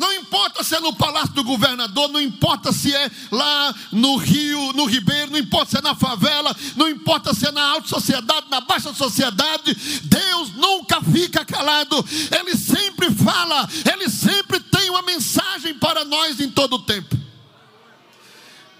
Não 0.00 0.14
importa 0.14 0.64
se 0.64 0.74
é 0.74 0.80
no 0.80 0.94
palácio 0.94 1.34
do 1.34 1.44
governador, 1.44 2.08
não 2.08 2.18
importa 2.18 2.72
se 2.72 2.90
é 2.90 3.10
lá 3.30 3.74
no 3.92 4.16
Rio, 4.16 4.72
no 4.72 4.86
Ribeiro, 4.86 5.30
não 5.30 5.38
importa 5.38 5.72
se 5.72 5.76
é 5.76 5.82
na 5.82 5.94
favela, 5.94 6.56
não 6.74 6.88
importa 6.88 7.34
se 7.34 7.46
é 7.46 7.50
na 7.50 7.62
alta 7.62 7.86
sociedade, 7.86 8.46
na 8.48 8.62
baixa 8.62 8.94
sociedade, 8.94 9.74
Deus 10.04 10.54
nunca 10.54 11.02
fica 11.02 11.44
calado, 11.44 12.02
Ele 12.34 12.56
sempre 12.56 13.10
fala, 13.10 13.68
Ele 13.92 14.08
sempre 14.08 14.58
tem 14.58 14.88
uma 14.88 15.02
mensagem 15.02 15.74
para 15.74 16.02
nós 16.02 16.40
em 16.40 16.50
todo 16.50 16.76
o 16.76 16.82
tempo. 16.82 17.14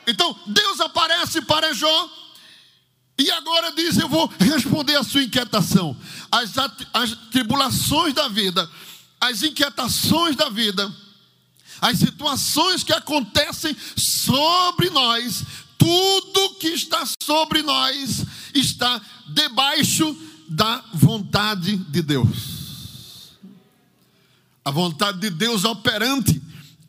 Então, 0.07 0.35
Deus 0.47 0.81
aparece 0.81 1.43
para 1.43 1.75
Jó 1.75 2.11
e 3.19 3.31
agora 3.31 3.73
diz: 3.73 3.99
Eu 3.99 4.09
vou 4.09 4.33
responder 4.39 4.97
a 4.97 5.05
sua 5.05 5.23
inquietação. 5.23 5.95
As, 6.33 6.55
as 6.95 7.11
tribulações 7.31 8.15
da 8.15 8.27
vida, 8.27 8.71
as 9.21 9.43
inquietações 9.43 10.35
da 10.35 10.49
vida 10.49 10.91
as 11.81 11.99
situações 11.99 12.85
que 12.85 12.93
acontecem 12.93 13.75
sobre 13.97 14.91
nós, 14.91 15.45
tudo 15.79 16.57
que 16.57 16.69
está 16.69 17.05
sobre 17.23 17.63
nós 17.63 18.25
está 18.55 19.01
debaixo 19.29 20.17
da 20.49 20.85
vontade 20.93 21.77
de 21.77 22.03
Deus. 22.03 23.31
A 24.65 24.71
vontade 24.71 25.21
de 25.21 25.31
Deus 25.31 25.65
operante 25.65 26.41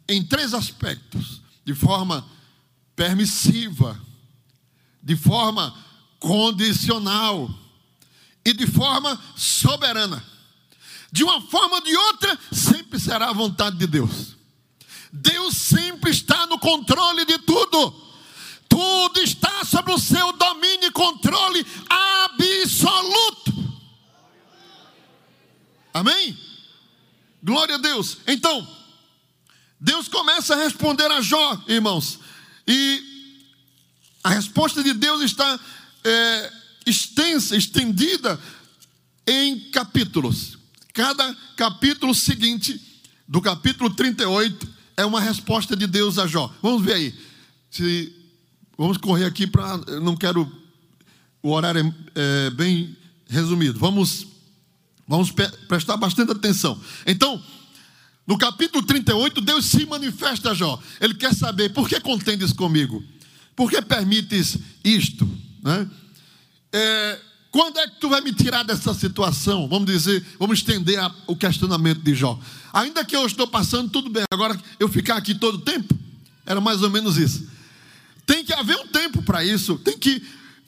em 0.09 0.23
três 0.25 0.53
aspectos: 0.53 1.41
de 1.63 1.73
forma 1.73 2.25
permissiva, 2.95 3.99
de 5.01 5.15
forma 5.15 5.73
condicional 6.19 7.49
e 8.43 8.53
de 8.53 8.67
forma 8.67 9.19
soberana. 9.35 10.23
De 11.11 11.23
uma 11.23 11.41
forma 11.41 11.75
ou 11.75 11.83
de 11.83 11.95
outra, 11.95 12.39
sempre 12.51 12.99
será 12.99 13.29
a 13.29 13.33
vontade 13.33 13.77
de 13.77 13.87
Deus. 13.87 14.40
Deus 15.11 15.57
sempre 15.57 16.11
está 16.11 16.47
no 16.47 16.57
controle 16.57 17.25
de 17.25 17.37
tudo. 17.39 17.93
Tudo 18.69 19.19
está 19.21 19.65
sob 19.65 19.91
o 19.91 19.99
seu 19.99 20.31
domínio 20.33 20.87
e 20.87 20.91
controle 20.91 21.65
absoluto. 21.89 23.51
Amém? 25.93 26.37
Glória 27.43 27.75
a 27.75 27.77
Deus. 27.77 28.19
Então, 28.25 28.65
Deus 29.79 30.07
começa 30.07 30.55
a 30.55 30.63
responder 30.63 31.11
a 31.11 31.21
Jó, 31.21 31.61
irmãos. 31.67 32.19
E 32.65 33.03
a 34.23 34.29
resposta 34.29 34.81
de 34.81 34.93
Deus 34.93 35.21
está 35.21 35.59
é, 36.03 36.53
extensa, 36.85 37.57
estendida 37.57 38.39
em 39.27 39.71
capítulos. 39.71 40.57
Cada 40.93 41.35
capítulo 41.57 42.15
seguinte, 42.15 42.79
do 43.27 43.41
capítulo 43.41 43.89
38 43.89 44.80
é 45.01 45.05
uma 45.05 45.19
resposta 45.19 45.75
de 45.75 45.87
Deus 45.87 46.17
a 46.17 46.27
Jó. 46.27 46.53
Vamos 46.61 46.83
ver 46.83 46.93
aí. 46.93 47.15
Se, 47.69 48.15
vamos 48.77 48.97
correr 48.97 49.25
aqui 49.25 49.47
para. 49.47 49.77
Não 49.99 50.15
quero. 50.15 50.49
O 51.43 51.51
horário 51.51 51.93
é, 52.15 52.47
é 52.47 52.49
bem 52.51 52.95
resumido. 53.27 53.79
Vamos, 53.79 54.27
vamos 55.07 55.31
prestar 55.67 55.97
bastante 55.97 56.31
atenção. 56.31 56.79
Então, 57.05 57.41
no 58.27 58.37
capítulo 58.37 58.85
38, 58.85 59.41
Deus 59.41 59.65
se 59.65 59.85
manifesta 59.87 60.51
a 60.51 60.53
Jó. 60.53 60.79
Ele 60.99 61.15
quer 61.15 61.33
saber 61.33 61.69
por 61.69 61.89
que 61.89 61.99
contendes 61.99 62.53
comigo? 62.53 63.03
Por 63.55 63.69
que 63.71 63.81
permites 63.81 64.57
isto? 64.83 65.27
Né? 65.63 65.89
É, 66.71 67.19
quando 67.51 67.77
é 67.79 67.87
que 67.87 67.99
tu 67.99 68.07
vai 68.07 68.21
me 68.21 68.31
tirar 68.31 68.63
dessa 68.63 68.93
situação? 68.93 69.67
Vamos 69.67 69.85
dizer, 69.91 70.25
vamos 70.39 70.59
estender 70.59 70.97
a, 70.97 71.13
o 71.27 71.35
questionamento 71.35 71.99
de 71.99 72.15
Jó. 72.15 72.39
Ainda 72.71 73.03
que 73.03 73.13
eu 73.13 73.25
estou 73.25 73.45
passando, 73.45 73.89
tudo 73.89 74.09
bem. 74.09 74.23
Agora 74.31 74.57
eu 74.79 74.87
ficar 74.87 75.17
aqui 75.17 75.35
todo 75.35 75.55
o 75.55 75.61
tempo? 75.61 75.93
Era 76.45 76.61
mais 76.61 76.81
ou 76.81 76.89
menos 76.89 77.17
isso. 77.17 77.45
Tem 78.25 78.45
que 78.45 78.53
haver 78.53 78.77
um 78.77 78.87
tempo 78.87 79.21
para 79.23 79.43
isso. 79.43 79.77
Tem 79.79 79.97
que, 79.97 80.23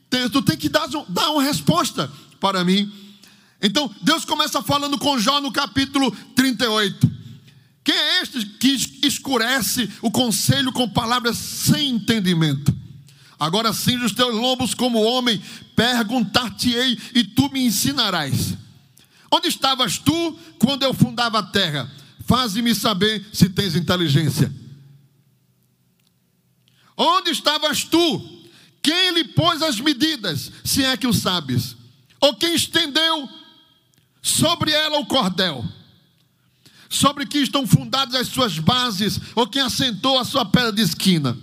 tem, 0.09 0.29
tu 0.29 0.41
tem 0.41 0.57
que 0.57 0.67
dar, 0.67 0.89
dar 1.07 1.29
uma 1.29 1.41
resposta 1.41 2.11
para 2.41 2.65
mim. 2.65 2.91
Então, 3.61 3.89
Deus 4.01 4.25
começa 4.25 4.61
falando 4.61 4.97
com 4.97 5.17
Jó 5.17 5.39
no 5.39 5.53
capítulo 5.53 6.11
38. 6.35 7.09
Quem 7.81 7.95
é 7.95 8.21
este 8.21 8.45
que 8.45 9.07
escurece 9.07 9.89
o 10.01 10.11
conselho 10.11 10.73
com 10.73 10.89
palavras 10.89 11.37
sem 11.37 11.91
entendimento? 11.91 12.82
Agora 13.43 13.73
cinge 13.73 14.05
os 14.05 14.13
teus 14.13 14.33
lombos 14.33 14.73
como 14.73 15.03
homem, 15.03 15.41
perguntar-te-ei 15.75 16.97
e 17.13 17.25
tu 17.25 17.51
me 17.51 17.65
ensinarás. 17.65 18.57
Onde 19.29 19.49
estavas 19.49 19.97
tu 19.97 20.39
quando 20.57 20.83
eu 20.83 20.93
fundava 20.93 21.39
a 21.39 21.43
terra? 21.43 21.91
Faze-me 22.25 22.73
saber 22.73 23.25
se 23.33 23.49
tens 23.49 23.75
inteligência. 23.75 24.49
Onde 26.95 27.31
estavas 27.31 27.83
tu? 27.83 28.43
Quem 28.81 29.11
lhe 29.11 29.25
pôs 29.25 29.61
as 29.61 29.77
medidas, 29.77 30.49
se 30.63 30.85
é 30.85 30.95
que 30.95 31.07
o 31.07 31.13
sabes? 31.13 31.75
Ou 32.21 32.35
quem 32.35 32.55
estendeu 32.55 33.27
sobre 34.21 34.71
ela 34.71 34.99
o 34.99 35.05
cordel? 35.05 35.65
Sobre 36.89 37.25
que 37.25 37.39
estão 37.39 37.67
fundadas 37.67 38.15
as 38.15 38.29
suas 38.29 38.57
bases, 38.57 39.19
ou 39.35 39.47
quem 39.47 39.61
assentou 39.61 40.17
a 40.17 40.23
sua 40.23 40.45
pedra 40.45 40.71
de 40.71 40.81
esquina? 40.81 41.37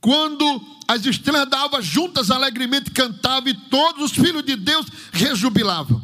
Quando 0.00 0.71
as 0.86 1.04
estrelas 1.06 1.48
da 1.48 1.58
alva 1.58 1.80
juntas 1.80 2.30
alegremente 2.30 2.90
cantavam 2.90 3.48
e 3.48 3.54
todos 3.54 4.10
os 4.10 4.12
filhos 4.12 4.44
de 4.44 4.56
Deus 4.56 4.86
rejubilavam. 5.12 6.02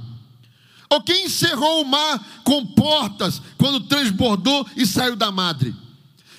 Ou 0.91 1.03
quem 1.03 1.27
encerrou 1.27 1.83
o 1.83 1.87
mar 1.87 2.41
com 2.45 2.65
portas 2.65 3.43
quando 3.59 3.81
transbordou 3.81 4.67
e 4.77 4.87
saiu 4.87 5.15
da 5.15 5.31
madre? 5.31 5.75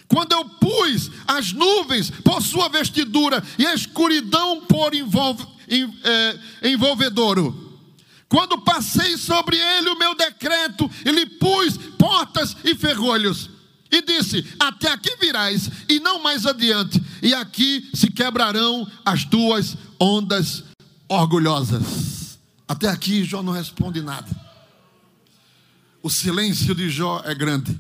Quando 0.08 0.32
eu 0.32 0.44
pus 0.44 1.12
as 1.28 1.52
nuvens 1.52 2.10
por 2.10 2.42
sua 2.42 2.68
vestidura 2.68 3.44
e 3.60 3.68
a 3.68 3.76
escuridão 3.76 4.62
por 4.62 4.96
envolve, 4.96 5.46
é, 6.04 6.70
envolvedouro. 6.70 7.80
Quando 8.28 8.62
passei 8.62 9.18
sobre 9.18 9.58
ele 9.58 9.90
o 9.90 10.00
meu 10.00 10.16
decreto 10.16 10.90
e 11.06 11.12
lhe 11.12 11.26
pus 11.28 11.78
portas 11.98 12.56
e 12.64 12.74
ferrolhos 12.74 13.50
e 13.92 14.02
disse: 14.02 14.46
Até 14.60 14.92
aqui 14.92 15.16
virás, 15.18 15.70
e 15.88 16.00
não 16.00 16.22
mais 16.22 16.46
adiante, 16.46 17.02
e 17.22 17.34
aqui 17.34 17.90
se 17.94 18.12
quebrarão 18.12 18.90
as 19.06 19.26
tuas 19.26 19.76
ondas 20.00 20.64
orgulhosas. 21.08 22.40
Até 22.68 22.88
aqui 22.88 23.24
Jó 23.24 23.42
não 23.42 23.54
responde 23.54 24.02
nada. 24.02 24.30
O 26.02 26.10
silêncio 26.10 26.74
de 26.76 26.90
Jó 26.90 27.22
é 27.26 27.34
grande. 27.34 27.78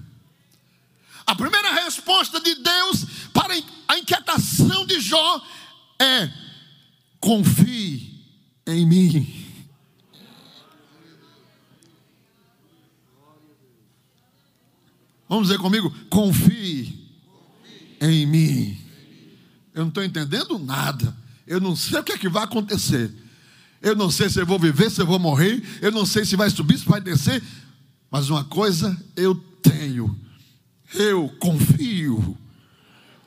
A 1.25 1.35
primeira 1.35 1.83
resposta 1.83 2.41
de 2.41 2.55
Deus 2.55 3.05
para 3.31 3.53
a 3.87 3.97
inquietação 3.97 4.85
de 4.85 4.99
Jó 4.99 5.41
é: 6.01 6.31
confie 7.19 8.25
em 8.65 8.85
mim. 8.85 9.48
Vamos 15.29 15.47
dizer 15.47 15.59
comigo? 15.59 15.93
Confie 16.09 17.07
em 18.01 18.25
mim. 18.25 18.77
Eu 19.75 19.83
não 19.83 19.89
estou 19.89 20.03
entendendo 20.03 20.57
nada. 20.57 21.15
Eu 21.45 21.61
não 21.61 21.75
sei 21.75 21.99
o 21.99 22.03
que 22.03 22.13
é 22.13 22.17
que 22.17 22.27
vai 22.27 22.43
acontecer. 22.43 23.13
Eu 23.79 23.95
não 23.95 24.09
sei 24.09 24.27
se 24.27 24.41
eu 24.41 24.45
vou 24.45 24.57
viver, 24.57 24.89
se 24.89 24.99
eu 24.99 25.05
vou 25.05 25.19
morrer. 25.19 25.63
Eu 25.81 25.91
não 25.91 26.05
sei 26.05 26.25
se 26.25 26.35
vai 26.35 26.49
subir, 26.49 26.79
se 26.79 26.85
vai 26.85 26.99
descer. 26.99 27.43
Mas 28.09 28.29
uma 28.29 28.43
coisa 28.43 28.99
eu 29.15 29.35
tenho. 29.61 30.19
Eu 30.95 31.29
confio 31.39 32.35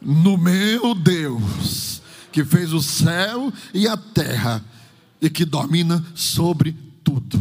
no 0.00 0.36
meu 0.36 0.96
Deus, 0.96 2.02
que 2.32 2.44
fez 2.44 2.72
o 2.72 2.82
céu 2.82 3.52
e 3.72 3.86
a 3.86 3.96
terra 3.96 4.64
e 5.20 5.30
que 5.30 5.44
domina 5.44 6.04
sobre 6.16 6.76
tudo. 7.04 7.40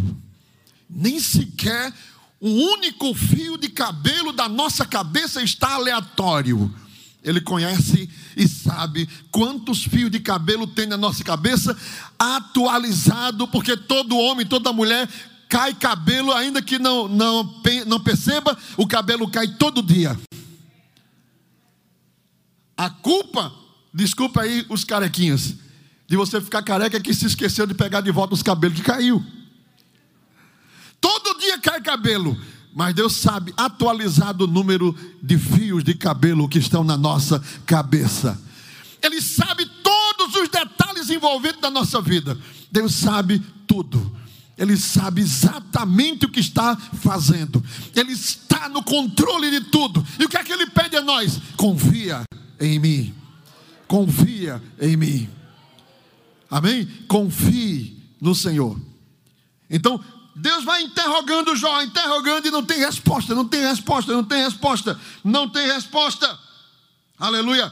Nem 0.87 1.19
sequer 1.19 1.91
um 2.41 2.51
único 2.51 3.13
fio 3.13 3.57
de 3.57 3.69
cabelo 3.69 4.31
da 4.31 4.49
nossa 4.49 4.85
cabeça 4.85 5.43
está 5.43 5.75
aleatório. 5.75 6.73
Ele 7.23 7.39
conhece 7.39 8.09
e 8.35 8.47
sabe 8.47 9.07
quantos 9.29 9.83
fios 9.83 10.09
de 10.09 10.19
cabelo 10.19 10.65
tem 10.65 10.87
na 10.87 10.97
nossa 10.97 11.23
cabeça, 11.23 11.77
atualizado, 12.17 13.47
porque 13.47 13.77
todo 13.77 14.17
homem, 14.17 14.45
toda 14.45 14.73
mulher 14.73 15.07
cai 15.47 15.73
cabelo, 15.73 16.31
ainda 16.31 16.61
que 16.61 16.79
não, 16.79 17.07
não, 17.07 17.61
não 17.85 17.99
perceba, 17.99 18.57
o 18.75 18.87
cabelo 18.87 19.29
cai 19.29 19.47
todo 19.47 19.83
dia. 19.83 20.19
A 22.75 22.89
culpa, 22.89 23.53
desculpa 23.93 24.41
aí 24.41 24.65
os 24.67 24.83
carequinhas, 24.83 25.53
de 26.07 26.17
você 26.17 26.41
ficar 26.41 26.63
careca 26.63 26.97
é 26.97 26.99
que 26.99 27.13
se 27.13 27.27
esqueceu 27.27 27.67
de 27.67 27.75
pegar 27.75 28.01
de 28.01 28.11
volta 28.11 28.33
os 28.33 28.41
cabelos 28.41 28.77
que 28.77 28.83
caiu. 28.83 29.23
Todo 31.01 31.39
dia 31.39 31.57
cai 31.59 31.81
cabelo. 31.81 32.37
Mas 32.73 32.95
Deus 32.95 33.17
sabe 33.17 33.53
atualizado 33.57 34.45
o 34.45 34.47
número 34.47 34.95
de 35.21 35.37
fios 35.37 35.83
de 35.83 35.93
cabelo 35.93 36.47
que 36.47 36.59
estão 36.59 36.83
na 36.83 36.95
nossa 36.95 37.43
cabeça. 37.65 38.39
Ele 39.01 39.21
sabe 39.21 39.65
todos 39.83 40.35
os 40.35 40.47
detalhes 40.47 41.09
envolvidos 41.09 41.59
da 41.59 41.69
nossa 41.69 42.01
vida. 42.01 42.37
Deus 42.71 42.93
sabe 42.93 43.39
tudo. 43.67 44.15
Ele 44.57 44.77
sabe 44.77 45.21
exatamente 45.21 46.25
o 46.25 46.29
que 46.29 46.39
está 46.39 46.75
fazendo. 46.75 47.63
Ele 47.95 48.13
está 48.13 48.69
no 48.69 48.83
controle 48.83 49.49
de 49.49 49.61
tudo. 49.61 50.05
E 50.19 50.25
o 50.25 50.29
que 50.29 50.37
é 50.37 50.43
que 50.43 50.53
ele 50.53 50.67
pede 50.67 50.95
a 50.95 51.01
nós? 51.01 51.41
Confia 51.57 52.23
em 52.59 52.79
mim. 52.79 53.13
Confia 53.87 54.61
em 54.79 54.95
mim. 54.95 55.29
Amém? 56.49 56.85
Confie 57.07 57.97
no 58.21 58.35
Senhor. 58.35 58.79
Então, 59.69 59.99
Deus 60.35 60.63
vai 60.63 60.81
interrogando 60.83 61.55
Jó, 61.55 61.81
interrogando 61.81 62.47
e 62.47 62.51
não 62.51 62.63
tem 62.63 62.79
resposta, 62.79 63.35
não 63.35 63.45
tem 63.45 63.61
resposta, 63.61 64.13
não 64.13 64.23
tem 64.23 64.43
resposta, 64.43 64.99
não 65.23 65.49
tem 65.49 65.67
resposta. 65.67 66.39
Aleluia. 67.19 67.71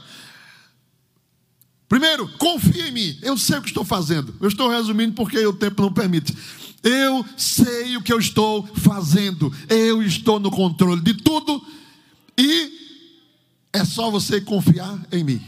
Primeiro, 1.87 2.27
confia 2.37 2.87
em 2.87 2.91
mim. 2.91 3.17
Eu 3.21 3.37
sei 3.37 3.57
o 3.57 3.61
que 3.61 3.69
estou 3.69 3.83
fazendo. 3.83 4.35
Eu 4.39 4.47
estou 4.47 4.69
resumindo 4.69 5.13
porque 5.13 5.43
o 5.45 5.53
tempo 5.53 5.81
não 5.81 5.91
permite. 5.91 6.37
Eu 6.83 7.25
sei 7.35 7.97
o 7.97 8.01
que 8.01 8.13
eu 8.13 8.19
estou 8.19 8.67
fazendo. 8.75 9.51
Eu 9.67 10.03
estou 10.03 10.39
no 10.39 10.51
controle 10.51 11.01
de 11.01 11.15
tudo 11.15 11.65
e 12.37 12.71
é 13.73 13.83
só 13.83 14.11
você 14.11 14.39
confiar 14.39 14.99
em 15.11 15.23
mim. 15.23 15.41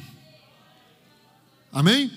Amém? 1.72 2.12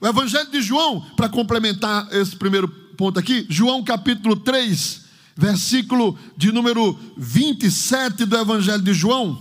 O 0.00 0.06
Evangelho 0.06 0.50
de 0.50 0.60
João, 0.60 1.00
para 1.16 1.28
complementar 1.28 2.08
esse 2.12 2.36
primeiro 2.36 2.68
ponto 2.98 3.16
aqui, 3.20 3.46
João 3.48 3.84
capítulo 3.84 4.34
3, 4.34 5.02
versículo 5.36 6.18
de 6.36 6.50
número 6.50 6.98
27 7.16 8.24
do 8.24 8.36
Evangelho 8.36 8.82
de 8.82 8.92
João. 8.92 9.40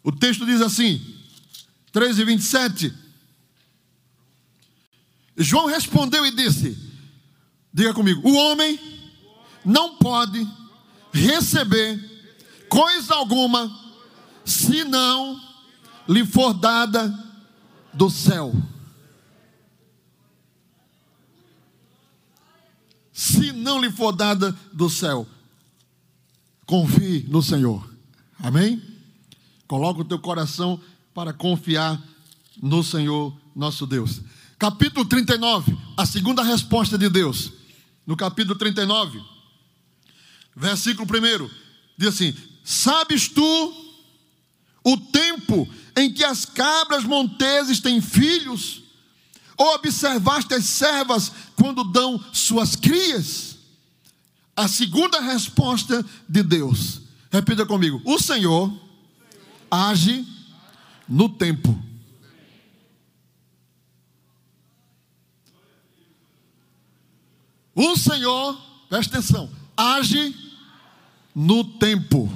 O 0.00 0.12
texto 0.12 0.46
diz 0.46 0.60
assim, 0.60 1.04
3 1.90 2.20
e 2.20 2.24
27. 2.24 2.94
João 5.36 5.66
respondeu 5.66 6.24
e 6.24 6.30
disse: 6.30 6.78
Diga 7.74 7.92
comigo, 7.92 8.28
o 8.28 8.32
homem 8.32 8.78
não 9.64 9.96
pode 9.96 10.46
receber 11.12 11.98
coisa 12.68 13.12
alguma 13.12 13.76
se 14.44 14.84
não 14.84 15.40
lhe 16.08 16.24
for 16.24 16.54
dada 16.54 17.12
do 17.92 18.08
céu. 18.08 18.54
Se 23.22 23.52
não 23.52 23.80
lhe 23.80 23.88
for 23.88 24.10
dada 24.10 24.50
do 24.72 24.90
céu. 24.90 25.24
Confie 26.66 27.24
no 27.28 27.40
Senhor. 27.40 27.88
Amém? 28.40 28.82
Coloca 29.68 30.00
o 30.00 30.04
teu 30.04 30.18
coração 30.18 30.80
para 31.14 31.32
confiar 31.32 32.02
no 32.60 32.82
Senhor 32.82 33.32
nosso 33.54 33.86
Deus. 33.86 34.20
Capítulo 34.58 35.04
39, 35.04 35.78
a 35.96 36.04
segunda 36.04 36.42
resposta 36.42 36.98
de 36.98 37.08
Deus. 37.08 37.52
No 38.04 38.16
capítulo 38.16 38.58
39, 38.58 39.22
versículo 40.56 41.06
1, 41.06 41.48
diz 41.96 42.08
assim: 42.08 42.34
Sabes 42.64 43.28
tu 43.28 43.74
o 44.82 44.96
tempo 44.96 45.68
em 45.96 46.12
que 46.12 46.24
as 46.24 46.44
cabras 46.44 47.04
monteses 47.04 47.78
têm 47.78 48.00
filhos? 48.00 48.81
Ou 49.56 49.74
observaste 49.74 50.54
as 50.54 50.64
servas 50.64 51.32
quando 51.56 51.84
dão 51.84 52.22
suas 52.32 52.76
crias? 52.76 53.56
A 54.56 54.68
segunda 54.68 55.20
resposta 55.20 56.04
de 56.28 56.42
Deus. 56.42 57.02
Repita 57.30 57.64
comigo. 57.64 58.00
O 58.04 58.18
Senhor 58.18 58.72
age 59.70 60.26
no 61.08 61.28
tempo. 61.28 61.82
O 67.74 67.96
Senhor, 67.96 68.60
presta 68.88 69.18
atenção, 69.18 69.50
age 69.74 70.36
no 71.34 71.64
tempo. 71.64 72.30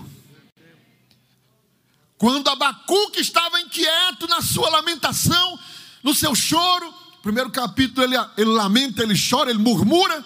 Quando 2.16 2.48
Abacuque 2.48 3.20
estava 3.20 3.60
inquieto 3.60 4.26
na 4.26 4.40
sua 4.40 4.70
lamentação, 4.70 5.58
no 6.02 6.14
seu 6.14 6.34
choro, 6.34 6.92
primeiro 7.26 7.50
capítulo 7.50 8.06
ele, 8.06 8.14
ele 8.38 8.50
lamenta, 8.50 9.02
ele 9.02 9.16
chora, 9.18 9.50
ele 9.50 9.58
murmura. 9.58 10.24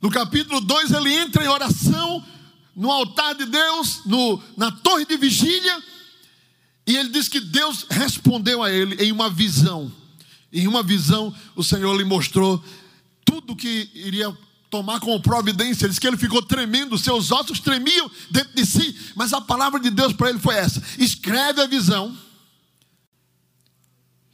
No 0.00 0.10
capítulo 0.10 0.60
2 0.60 0.92
ele 0.92 1.12
entra 1.12 1.44
em 1.44 1.48
oração 1.48 2.24
no 2.76 2.88
altar 2.88 3.34
de 3.34 3.46
Deus, 3.46 4.02
no, 4.06 4.40
na 4.56 4.70
torre 4.70 5.04
de 5.04 5.16
vigília, 5.16 5.82
e 6.86 6.96
ele 6.96 7.08
diz 7.08 7.28
que 7.28 7.40
Deus 7.40 7.84
respondeu 7.90 8.62
a 8.62 8.70
ele 8.70 8.94
em 9.04 9.10
uma 9.10 9.28
visão. 9.28 9.92
Em 10.52 10.68
uma 10.68 10.84
visão, 10.84 11.34
o 11.56 11.64
Senhor 11.64 11.96
lhe 11.96 12.04
mostrou 12.04 12.62
tudo 13.24 13.56
que 13.56 13.90
iria 13.92 14.32
tomar 14.70 15.00
como 15.00 15.20
providência. 15.20 15.88
Disse 15.88 16.00
que 16.00 16.06
ele 16.06 16.16
ficou 16.16 16.42
tremendo, 16.42 16.96
seus 16.96 17.32
ossos 17.32 17.58
tremiam 17.58 18.08
dentro 18.30 18.54
de 18.54 18.64
si, 18.64 18.96
mas 19.16 19.32
a 19.32 19.40
palavra 19.40 19.80
de 19.80 19.90
Deus 19.90 20.12
para 20.12 20.30
ele 20.30 20.38
foi 20.38 20.54
essa: 20.54 20.80
escreve 20.96 21.60
a 21.60 21.66
visão 21.66 22.16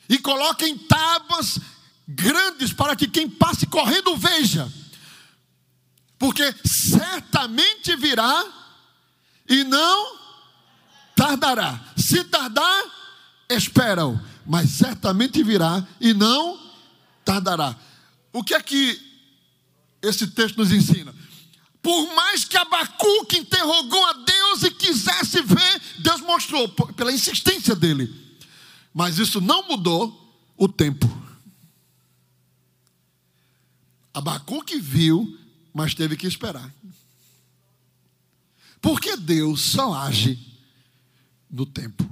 e 0.09 0.19
coloquem 0.19 0.77
tábuas 0.77 1.59
grandes 2.07 2.73
para 2.73 2.97
que 2.97 3.07
quem 3.07 3.29
passe 3.29 3.67
correndo 3.67 4.17
veja, 4.17 4.73
porque 6.19 6.55
certamente 6.65 7.95
virá 7.97 8.45
e 9.49 9.63
não 9.65 10.17
tardará. 11.15 11.93
Se 11.97 12.25
tardar, 12.25 12.85
espera-o, 13.49 14.19
mas 14.47 14.71
certamente 14.71 15.43
virá 15.43 15.87
e 16.01 16.15
não 16.15 16.59
tardará. 17.25 17.77
O 18.33 18.43
que 18.43 18.55
é 18.55 18.63
que 18.63 18.99
esse 20.01 20.29
texto 20.29 20.57
nos 20.57 20.73
ensina? 20.73 21.15
Por 21.83 22.15
mais 22.15 22.45
que 22.45 22.57
Abacuque 22.57 23.39
interrogou 23.39 24.05
a 24.07 24.13
Deus 24.15 24.63
e 24.63 24.71
quisesse 24.71 25.43
ver, 25.43 25.83
Deus 25.99 26.21
mostrou, 26.23 26.69
pela 26.69 27.13
insistência 27.13 27.75
dele 27.75 28.28
mas 28.93 29.19
isso 29.19 29.41
não 29.41 29.67
mudou 29.69 30.35
o 30.57 30.69
tempo. 30.69 31.07
Abacuque 34.13 34.81
viu, 34.81 35.39
mas 35.73 35.95
teve 35.95 36.17
que 36.17 36.27
esperar. 36.27 36.73
Porque 38.81 39.17
Deus 39.17 39.61
só 39.61 39.95
age 39.95 40.39
no 41.51 41.65
tempo. 41.65 42.09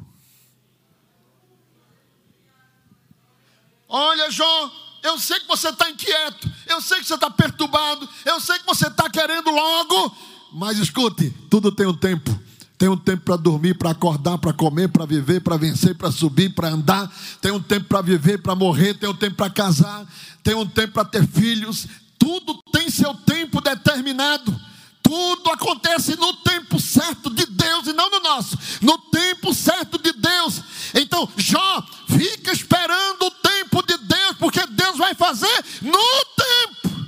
Olha, 3.89 4.31
João, 4.31 4.73
eu 5.03 5.19
sei 5.19 5.39
que 5.41 5.47
você 5.47 5.69
está 5.69 5.89
inquieto, 5.91 6.51
eu 6.67 6.81
sei 6.81 6.99
que 6.99 7.07
você 7.07 7.15
está 7.15 7.31
perturbado, 7.31 8.09
eu 8.25 8.41
sei 8.41 8.59
que 8.59 8.67
você 8.67 8.89
está 8.89 9.09
querendo 9.09 9.51
logo, 9.51 10.17
mas 10.53 10.79
escute, 10.79 11.31
tudo 11.49 11.71
tem 11.71 11.87
um 11.87 11.97
tempo. 11.97 12.46
Tem 12.79 12.89
um 12.89 12.97
tempo 12.97 13.25
para 13.25 13.37
dormir, 13.37 13.75
para 13.75 13.91
acordar, 13.91 14.37
para 14.37 14.53
comer, 14.53 14.89
para 14.89 15.07
viver, 15.07 15.41
para 15.41 15.57
vencer, 15.57 15.95
para 15.95 16.11
subir, 16.11 16.51
para 16.51 16.69
andar. 16.69 17.11
Tem 17.41 17.51
um 17.51 17.61
tempo 17.61 17.87
para 17.87 18.03
viver, 18.03 18.39
para 18.39 18.55
morrer. 18.55 18.95
Tem 18.95 19.09
um 19.09 19.15
tempo 19.15 19.37
para 19.37 19.51
casar. 19.51 20.07
Tem 20.43 20.55
um 20.55 20.67
tempo 20.67 20.93
para 20.93 21.05
ter 21.05 21.27
filhos. 21.27 21.87
Tudo 22.19 22.61
tem 22.73 22.91
seu 22.91 23.15
tempo 23.15 23.62
determinado. 23.62 24.55
Tudo 25.03 25.51
acontece 25.51 26.17
no 26.17 26.33
tempo 26.35 26.79
certo 26.79 27.31
de 27.31 27.47
Deus 27.47 27.87
e 27.87 27.93
não 27.95 28.11
no 28.11 28.21
nosso. 28.21 28.59
No 28.83 28.99
tempo 28.99 29.55
certo 29.55 29.99
de 29.99 30.12
Deus. 30.12 30.61
Então, 30.95 31.29
Jó, 31.37 31.83
fica 32.09 32.53
esperando 32.53 33.23
o 33.23 33.31
tempo 33.31 33.83
de 33.87 33.97
Deus, 33.99 34.37
porque 34.39 34.67
Deus 34.67 34.99
vai 34.99 35.15
fazer 35.15 35.65
no 35.81 36.25
tempo. 36.37 37.07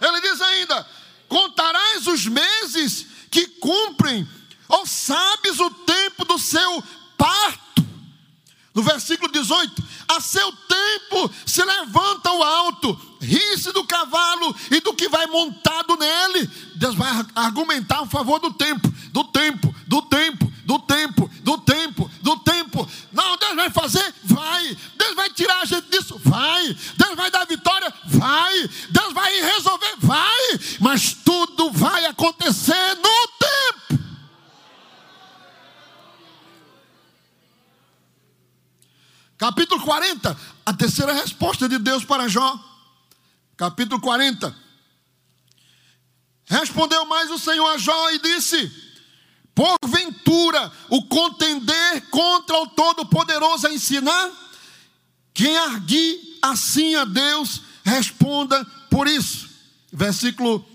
Ele 0.00 0.20
diz 0.20 0.40
ainda: 0.40 0.86
contarás 1.28 2.06
os 2.06 2.26
meses 2.26 3.06
que 3.32 3.46
cumprem, 3.46 4.28
ou 4.68 4.86
sabes 4.86 5.58
o 5.58 5.70
tempo 5.70 6.24
do 6.26 6.38
seu 6.38 6.84
parto. 7.16 7.84
No 8.74 8.82
versículo 8.82 9.32
18: 9.32 9.82
A 10.08 10.20
seu 10.20 10.52
tempo 10.52 11.30
se 11.46 11.64
levanta 11.64 12.30
o 12.30 12.42
alto, 12.42 13.16
ri-se 13.20 13.72
do 13.72 13.84
cavalo 13.84 14.54
e 14.70 14.80
do 14.80 14.94
que 14.94 15.08
vai 15.08 15.26
montado 15.26 15.96
nele. 15.96 16.46
Deus 16.76 16.94
vai 16.94 17.10
argumentar 17.34 18.00
a 18.00 18.06
favor 18.06 18.38
do 18.38 18.52
tempo, 18.52 18.88
do 19.10 19.24
tempo, 19.24 19.74
do 19.86 20.02
tempo, 20.02 20.52
do 20.64 20.78
tempo, 20.78 21.30
do 21.42 21.58
tempo, 21.58 22.10
do 22.22 22.36
tempo. 22.38 22.88
Não, 23.12 23.36
Deus 23.36 23.56
vai 23.56 23.70
fazer? 23.70 24.14
Vai. 24.24 24.78
Deus 24.96 25.14
vai 25.14 25.30
tirar 25.30 25.60
a 25.60 25.64
gente 25.64 25.88
disso? 25.90 26.18
Vai. 26.24 26.74
Deus 26.96 27.16
vai 27.16 27.30
dar 27.30 27.44
vitória? 27.46 27.92
Vai. 28.06 28.68
Deus 28.90 29.12
vai 29.12 29.40
resolver? 29.40 29.96
Vai. 29.98 30.60
Mas 30.80 31.12
tudo 31.12 31.70
vai 31.72 32.06
acontecer 32.06 32.94
no 32.96 33.28
tempo. 33.38 34.02
Capítulo 39.36 39.82
40, 39.82 40.38
a 40.64 40.72
terceira 40.72 41.12
resposta 41.12 41.68
de 41.68 41.76
Deus 41.78 42.04
para 42.04 42.28
Jó. 42.28 42.56
Capítulo 43.56 44.00
40. 44.00 44.54
Respondeu 46.44 47.04
mais 47.06 47.28
o 47.30 47.38
Senhor 47.38 47.66
a 47.66 47.76
Jó 47.76 48.10
e 48.10 48.20
disse: 48.20 48.91
Porventura, 49.54 50.72
o 50.88 51.02
contender 51.04 52.08
contra 52.10 52.58
o 52.58 52.66
Todo-Poderoso 52.68 53.66
a 53.66 53.72
ensinar? 53.72 54.30
Quem 55.34 55.56
arguir 55.56 56.38
assim 56.42 56.94
a 56.94 57.04
Deus, 57.04 57.62
responda 57.84 58.64
por 58.90 59.06
isso. 59.06 59.48
Versículo 59.92 60.66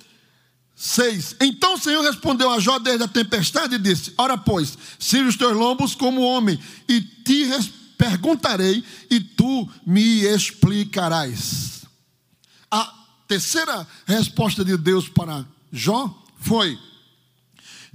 6. 0.76 1.38
Então 1.42 1.74
o 1.74 1.80
Senhor 1.80 2.04
respondeu 2.04 2.52
a 2.52 2.60
Jó 2.60 2.78
desde 2.78 3.04
a 3.04 3.08
tempestade 3.08 3.76
e 3.76 3.80
disse: 3.80 4.14
Ora, 4.18 4.38
pois, 4.38 4.78
sirva 5.00 5.30
os 5.30 5.36
teus 5.36 5.58
lombos 5.58 5.96
como 5.96 6.22
homem, 6.22 6.60
e 6.88 7.02
te 7.02 7.48
perguntarei, 7.98 8.84
e 9.10 9.20
tu 9.20 9.68
me 9.86 10.22
explicarás. 10.24 11.84
A 12.70 12.94
terceira 13.28 13.88
resposta 14.06 14.64
de 14.64 14.78
Deus 14.78 15.10
para 15.10 15.46
Jó 15.72 16.16
foi: 16.40 16.78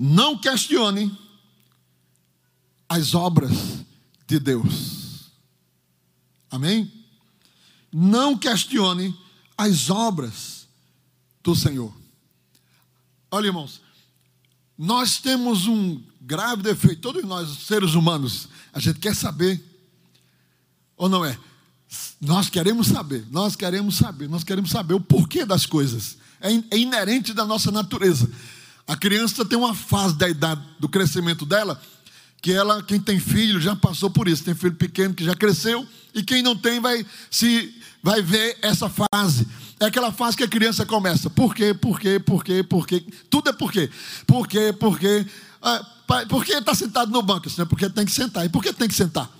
não 0.04 0.36
questione 0.36 1.16
as 2.88 3.14
obras 3.14 3.52
de 4.26 4.40
Deus. 4.40 5.30
Amém? 6.50 6.92
Não 7.92 8.36
questione 8.36 9.16
as 9.56 9.90
obras 9.90 10.66
do 11.40 11.54
Senhor. 11.54 11.94
Olha, 13.30 13.46
irmãos, 13.46 13.80
nós 14.76 15.20
temos 15.20 15.68
um 15.68 16.02
grave 16.20 16.64
defeito, 16.64 17.00
todos 17.00 17.22
nós, 17.22 17.48
seres 17.60 17.94
humanos, 17.94 18.48
a 18.72 18.80
gente 18.80 18.98
quer 18.98 19.14
saber, 19.14 19.62
ou 20.96 21.08
não 21.08 21.24
é? 21.24 21.38
Nós 22.20 22.50
queremos 22.50 22.88
saber, 22.88 23.24
nós 23.30 23.54
queremos 23.54 23.98
saber, 23.98 24.28
nós 24.28 24.42
queremos 24.42 24.70
saber 24.70 24.94
o 24.94 25.00
porquê 25.00 25.46
das 25.46 25.64
coisas, 25.64 26.18
é, 26.40 26.50
é 26.74 26.76
inerente 26.76 27.32
da 27.32 27.44
nossa 27.44 27.70
natureza. 27.70 28.28
A 28.92 28.96
criança 28.96 29.42
tem 29.42 29.56
uma 29.56 29.74
fase 29.74 30.14
da 30.18 30.28
idade 30.28 30.60
do 30.78 30.86
crescimento 30.86 31.46
dela 31.46 31.80
que 32.42 32.52
ela, 32.52 32.82
quem 32.82 33.00
tem 33.00 33.18
filho, 33.18 33.58
já 33.58 33.74
passou 33.74 34.10
por 34.10 34.28
isso. 34.28 34.44
Tem 34.44 34.54
filho 34.54 34.74
pequeno 34.74 35.14
que 35.14 35.24
já 35.24 35.34
cresceu 35.34 35.88
e 36.14 36.22
quem 36.22 36.42
não 36.42 36.54
tem 36.54 36.78
vai 36.78 37.06
se 37.30 37.74
vai 38.02 38.20
ver 38.20 38.58
essa 38.60 38.90
fase. 38.90 39.48
É 39.80 39.86
aquela 39.86 40.12
fase 40.12 40.36
que 40.36 40.44
a 40.44 40.48
criança 40.48 40.84
começa. 40.84 41.30
Por 41.30 41.54
quê? 41.54 41.72
Por 41.72 41.98
quê? 41.98 42.20
Por 42.20 42.44
quê? 42.44 42.62
Por 42.62 42.86
quê? 42.86 43.02
Tudo 43.30 43.48
é 43.48 43.54
por 43.54 43.72
quê? 43.72 43.88
Por 44.26 44.46
quê? 44.46 44.74
Por 44.78 44.98
quê? 44.98 45.24
Ah, 45.62 45.82
por 46.28 46.44
que 46.44 46.52
está 46.52 46.74
sentado 46.74 47.10
no 47.10 47.22
banco? 47.22 47.48
Assim, 47.48 47.64
porque 47.64 47.88
tem 47.88 48.04
que 48.04 48.12
sentar. 48.12 48.44
E 48.44 48.50
por 48.50 48.62
que 48.62 48.74
tem 48.74 48.88
que 48.88 48.94
sentar? 48.94 49.30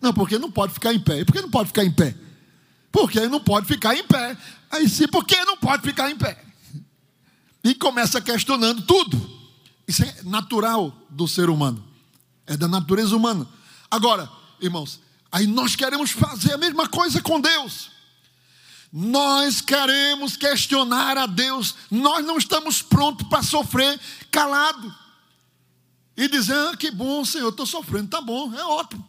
Não, 0.00 0.14
porque 0.14 0.38
não 0.38 0.50
pode 0.50 0.72
ficar 0.72 0.94
em 0.94 1.00
pé. 1.00 1.20
E 1.20 1.24
por 1.26 1.34
que 1.34 1.42
não 1.42 1.50
pode 1.50 1.68
ficar 1.68 1.84
em 1.84 1.92
pé? 1.92 2.14
Porque 2.90 3.20
não 3.26 3.40
pode 3.40 3.66
ficar 3.66 3.94
em 3.94 4.04
pé. 4.04 4.38
Aí 4.70 4.88
sim, 4.88 5.06
por 5.06 5.26
que 5.26 5.36
não 5.44 5.58
pode 5.58 5.82
ficar 5.82 6.10
em 6.10 6.16
pé? 6.16 6.51
E 7.62 7.74
começa 7.74 8.20
questionando 8.20 8.82
tudo. 8.82 9.30
Isso 9.86 10.02
é 10.02 10.22
natural 10.24 10.96
do 11.10 11.26
ser 11.28 11.50
humano, 11.50 11.84
é 12.46 12.56
da 12.56 12.68
natureza 12.68 13.16
humana. 13.16 13.46
Agora, 13.90 14.30
irmãos, 14.60 15.00
aí 15.30 15.46
nós 15.46 15.76
queremos 15.76 16.10
fazer 16.10 16.52
a 16.52 16.58
mesma 16.58 16.88
coisa 16.88 17.20
com 17.20 17.40
Deus. 17.40 17.90
Nós 18.92 19.60
queremos 19.60 20.36
questionar 20.36 21.16
a 21.16 21.26
Deus, 21.26 21.74
nós 21.90 22.24
não 22.24 22.36
estamos 22.36 22.82
prontos 22.82 23.26
para 23.26 23.42
sofrer 23.42 23.98
calado 24.30 24.94
e 26.16 26.28
dizer: 26.28 26.54
ah, 26.54 26.76
que 26.76 26.90
bom, 26.90 27.24
Senhor, 27.24 27.48
estou 27.48 27.64
sofrendo, 27.64 28.08
tá 28.08 28.20
bom, 28.20 28.52
é 28.54 28.64
ótimo. 28.64 29.08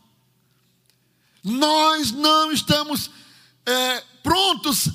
Nós 1.43 2.11
não 2.11 2.51
estamos 2.53 3.09
é, 3.65 4.01
prontos, 4.23 4.89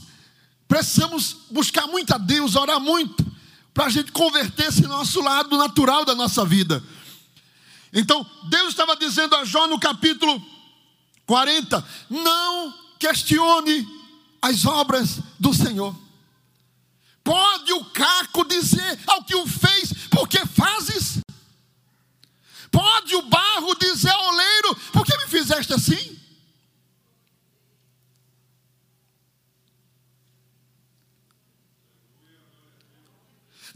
precisamos 0.67 1.37
buscar 1.51 1.87
muito 1.87 2.15
a 2.15 2.19
Deus, 2.19 2.57
orar 2.57 2.81
muito, 2.81 3.28
para 3.79 3.87
a 3.87 3.91
gente 3.91 4.11
converter 4.11 4.67
esse 4.67 4.83
nosso 4.89 5.21
lado 5.21 5.57
natural 5.57 6.05
da 6.05 6.13
nossa 6.13 6.45
vida. 6.45 6.83
Então, 7.93 8.29
Deus 8.49 8.71
estava 8.71 8.97
dizendo 8.97 9.37
a 9.37 9.45
Jó 9.45 9.69
no 9.69 9.79
capítulo 9.79 10.45
40: 11.25 11.87
não 12.11 12.75
questione 12.99 13.87
as 14.43 14.67
obras 14.67 15.21
do 15.39 15.55
Senhor. 15.55 15.95
Pode 17.23 17.73
o 17.73 17.85
caco 17.85 18.45
dizer 18.49 18.99
ao 19.07 19.23
que 19.23 19.37
o 19.37 19.47
fez, 19.47 19.93
porque 20.11 20.45
fazes? 20.45 21.21
Pode 22.73 23.15
o 23.15 23.23
barro 23.29 23.77
dizer 23.77 24.11
ao 24.11 24.29
oleiro, 24.35 24.75
por 24.93 25.07
que 25.07 25.17
me 25.19 25.29
fizeste 25.29 25.73
assim? 25.73 26.18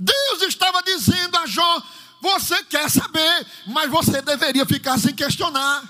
Deus 0.03 0.43
estava 0.43 0.83
dizendo 0.83 1.37
a 1.37 1.47
Jó: 1.47 1.83
Você 2.21 2.63
quer 2.65 2.91
saber, 2.91 3.47
mas 3.67 3.91
você 3.91 4.21
deveria 4.21 4.67
ficar 4.67 4.99
sem 4.99 5.15
questionar. 5.15 5.83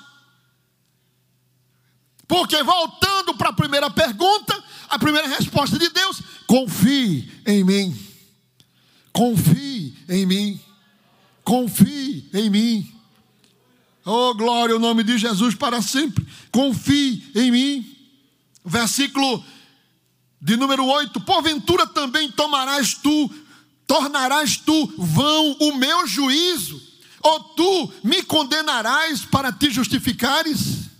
Porque 2.29 2.63
voltando 2.63 3.35
para 3.35 3.51
a 3.51 3.55
primeira 3.55 3.91
pergunta, 3.91 4.63
a 4.89 4.99
primeira 4.99 5.29
resposta 5.29 5.79
de 5.79 5.89
Deus: 5.89 6.21
confie 6.47 7.31
em 7.47 7.65
mim. 7.65 8.09
Confie 9.13 9.97
em 10.09 10.27
mim. 10.27 10.61
Confie 11.45 12.29
em 12.35 12.51
mim. 12.51 12.95
Oh, 14.05 14.35
glória 14.35 14.75
ao 14.75 14.81
nome 14.81 15.03
de 15.05 15.17
Jesus 15.17 15.55
para 15.55 15.81
sempre. 15.81 16.27
Confie 16.51 17.31
em 17.35 17.51
mim. 17.51 17.97
Versículo 18.65 19.43
de 20.41 20.57
número 20.57 20.85
8: 20.85 21.21
Porventura 21.21 21.87
também 21.87 22.31
tomarás 22.31 22.95
tu 22.95 23.31
tornarás 23.87 24.57
tu 24.57 24.93
vão 24.97 25.57
o 25.61 25.77
meu 25.77 26.07
juízo? 26.07 26.81
Ou 27.23 27.41
tu 27.41 27.93
me 28.03 28.23
condenarás 28.23 29.25
para 29.25 29.53
te 29.53 29.71
justificares? 29.71 30.91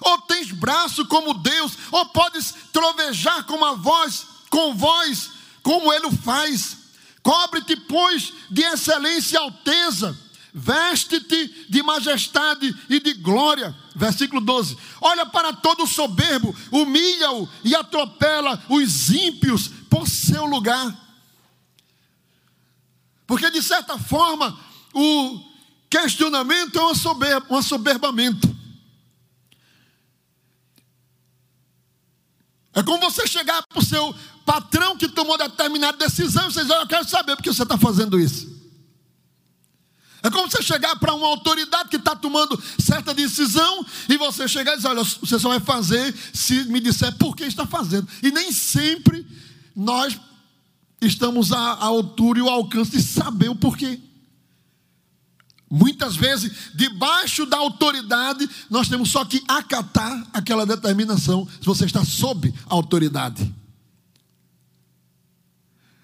Ou 0.00 0.18
tens 0.22 0.50
braço 0.50 1.06
como 1.06 1.34
Deus? 1.34 1.72
Ou 1.92 2.06
podes 2.06 2.54
trovejar 2.72 3.44
com 3.44 3.64
a 3.64 3.74
voz, 3.74 4.26
com 4.48 4.74
voz, 4.74 5.30
como 5.62 5.92
ele 5.92 6.06
o 6.06 6.16
faz? 6.16 6.78
Cobre-te, 7.22 7.76
pois, 7.76 8.32
de 8.50 8.62
excelência 8.62 9.36
e 9.36 9.38
alteza, 9.38 10.18
veste-te 10.54 11.66
de 11.68 11.82
majestade 11.82 12.74
e 12.88 12.98
de 12.98 13.12
glória. 13.14 13.76
Versículo 13.94 14.40
12: 14.40 14.76
Olha 15.00 15.26
para 15.26 15.52
todo 15.52 15.86
soberbo, 15.86 16.56
humilha-o 16.72 17.48
e 17.62 17.74
atropela 17.74 18.60
os 18.68 19.10
ímpios 19.10 19.68
por 19.88 20.08
seu 20.08 20.46
lugar 20.46 21.09
porque, 23.30 23.48
de 23.48 23.62
certa 23.62 23.96
forma, 23.96 24.58
o 24.92 25.40
questionamento 25.88 26.76
é 26.76 26.84
um, 26.84 26.92
soberba, 26.96 27.46
um 27.48 27.58
assoberbamento. 27.58 28.56
É 32.74 32.82
como 32.82 32.98
você 33.08 33.28
chegar 33.28 33.64
para 33.68 33.78
o 33.78 33.84
seu 33.84 34.12
patrão 34.44 34.96
que 34.96 35.06
tomou 35.06 35.38
determinada 35.38 35.96
decisão 35.96 36.48
e 36.48 36.52
você 36.52 36.62
diz: 36.62 36.70
Eu 36.70 36.88
quero 36.88 37.08
saber 37.08 37.36
porque 37.36 37.54
você 37.54 37.62
está 37.62 37.78
fazendo 37.78 38.18
isso. 38.18 38.50
É 40.24 40.28
como 40.28 40.50
você 40.50 40.60
chegar 40.60 40.96
para 40.96 41.14
uma 41.14 41.28
autoridade 41.28 41.88
que 41.88 41.98
está 41.98 42.16
tomando 42.16 42.60
certa 42.80 43.14
decisão 43.14 43.86
e 44.08 44.16
você 44.16 44.48
chegar 44.48 44.72
e 44.72 44.76
dizer: 44.78 44.88
Olha, 44.88 45.04
você 45.04 45.38
só 45.38 45.50
vai 45.50 45.60
fazer 45.60 46.12
se 46.34 46.64
me 46.64 46.80
disser 46.80 47.16
por 47.16 47.36
que 47.36 47.44
está 47.44 47.64
fazendo. 47.64 48.08
E 48.24 48.32
nem 48.32 48.50
sempre 48.50 49.24
nós 49.76 50.18
estamos 51.00 51.52
à 51.52 51.76
altura 51.76 52.38
e 52.38 52.42
ao 52.42 52.48
alcance 52.48 52.90
de 52.90 53.02
saber 53.02 53.48
o 53.48 53.56
porquê. 53.56 54.00
Muitas 55.70 56.16
vezes, 56.16 56.72
debaixo 56.74 57.46
da 57.46 57.56
autoridade, 57.56 58.48
nós 58.68 58.88
temos 58.88 59.10
só 59.10 59.24
que 59.24 59.42
acatar 59.46 60.26
aquela 60.32 60.66
determinação, 60.66 61.46
se 61.60 61.64
você 61.64 61.84
está 61.84 62.04
sob 62.04 62.52
a 62.68 62.74
autoridade. 62.74 63.54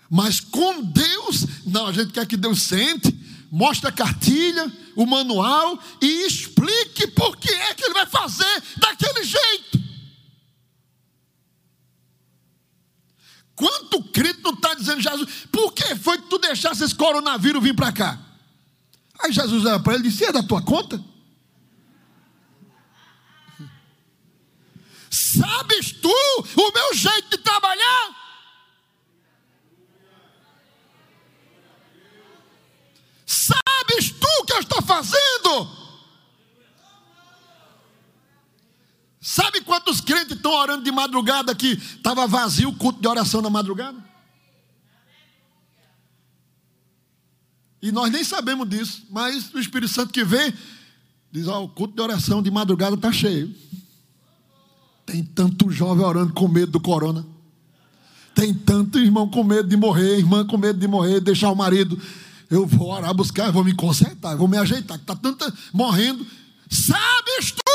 Mas 0.09 0.39
com 0.39 0.83
Deus, 0.83 1.47
não, 1.67 1.89
a 1.89 1.93
gente 1.93 2.13
quer 2.13 2.27
que 2.27 2.37
Deus 2.37 2.63
sente, 2.63 3.13
mostre 3.51 3.89
a 3.89 3.93
cartilha, 3.93 4.73
o 4.95 5.05
manual 5.05 5.79
e 6.01 6.27
explique 6.27 7.09
por 7.09 7.37
que 7.37 7.53
é 7.53 7.75
que 7.75 7.85
ele 7.85 7.95
vai 7.95 8.07
fazer 8.07 8.63
daquele 8.77 9.25
jeito. 9.25 9.86
Quanto 13.57 14.03
crente 14.05 14.43
não 14.43 14.53
está 14.53 14.75
dizendo, 14.75 15.01
Jesus, 15.01 15.47
por 15.51 15.73
que 15.73 15.97
foi 15.97 16.19
que 16.19 16.29
tu 16.29 16.37
deixasse 16.39 16.85
esse 16.85 16.95
coronavírus 16.95 17.63
vir 17.63 17.75
para 17.75 17.91
cá? 17.91 18.21
Aí 19.19 19.33
Jesus 19.33 19.65
olha 19.65 19.81
para 19.81 19.95
ele 19.95 20.07
e 20.07 20.11
disse: 20.11 20.27
É 20.27 20.31
da 20.31 20.43
tua 20.43 20.63
conta? 20.63 21.03
Sabes 25.11 25.93
tu 25.93 26.13
o 26.57 26.73
meu 26.73 26.95
jeito 26.95 27.31
de 27.31 27.39
trabalhar? 27.39 28.15
Sabes 33.25 34.11
tu 34.11 34.29
o 34.43 34.45
que 34.45 34.53
eu 34.53 34.61
estou 34.61 34.83
fazendo? 34.83 35.86
Sabe 39.37 39.61
quantos 39.61 40.01
crentes 40.01 40.35
estão 40.35 40.51
orando 40.51 40.83
de 40.83 40.91
madrugada 40.91 41.55
que 41.55 41.73
estava 41.73 42.27
vazio 42.27 42.71
o 42.71 42.75
culto 42.75 43.03
de 43.03 43.07
oração 43.07 43.43
na 43.43 43.51
madrugada? 43.51 44.03
E 47.83 47.93
nós 47.93 48.11
nem 48.11 48.25
sabemos 48.25 48.67
disso, 48.67 49.03
mas 49.11 49.53
o 49.53 49.59
Espírito 49.59 49.93
Santo 49.93 50.11
que 50.11 50.25
vê, 50.25 50.55
diz: 51.31 51.49
Ó, 51.49 51.61
oh, 51.61 51.65
o 51.65 51.69
culto 51.69 51.95
de 51.95 52.01
oração 52.01 52.43
de 52.43 52.51
madrugada 52.51 52.97
está 52.97 53.13
cheio. 53.13 53.55
Tem 55.05 55.23
tanto 55.23 55.71
jovem 55.71 56.03
orando 56.03 56.33
com 56.33 56.49
medo 56.49 56.73
do 56.73 56.81
corona. 56.81 57.23
Tem 58.35 58.55
tanto 58.55 58.99
irmão 58.99 59.29
com 59.29 59.45
medo 59.45 59.69
de 59.69 59.77
morrer, 59.77 60.17
irmã 60.17 60.47
com 60.47 60.57
medo 60.57 60.79
de 60.79 60.89
morrer, 60.89 61.21
deixar 61.21 61.51
o 61.51 61.55
marido. 61.55 62.01
Eu 62.49 62.67
vou 62.67 62.89
orar, 62.91 63.13
buscar, 63.13 63.53
vou 63.53 63.63
me 63.63 63.75
consertar, 63.75 64.35
vou 64.35 64.49
me 64.49 64.57
ajeitar, 64.57 64.97
está 64.97 65.15
tanta 65.15 65.53
morrendo. 65.75 66.27
Sabes 66.71 67.53
tu 67.53 67.66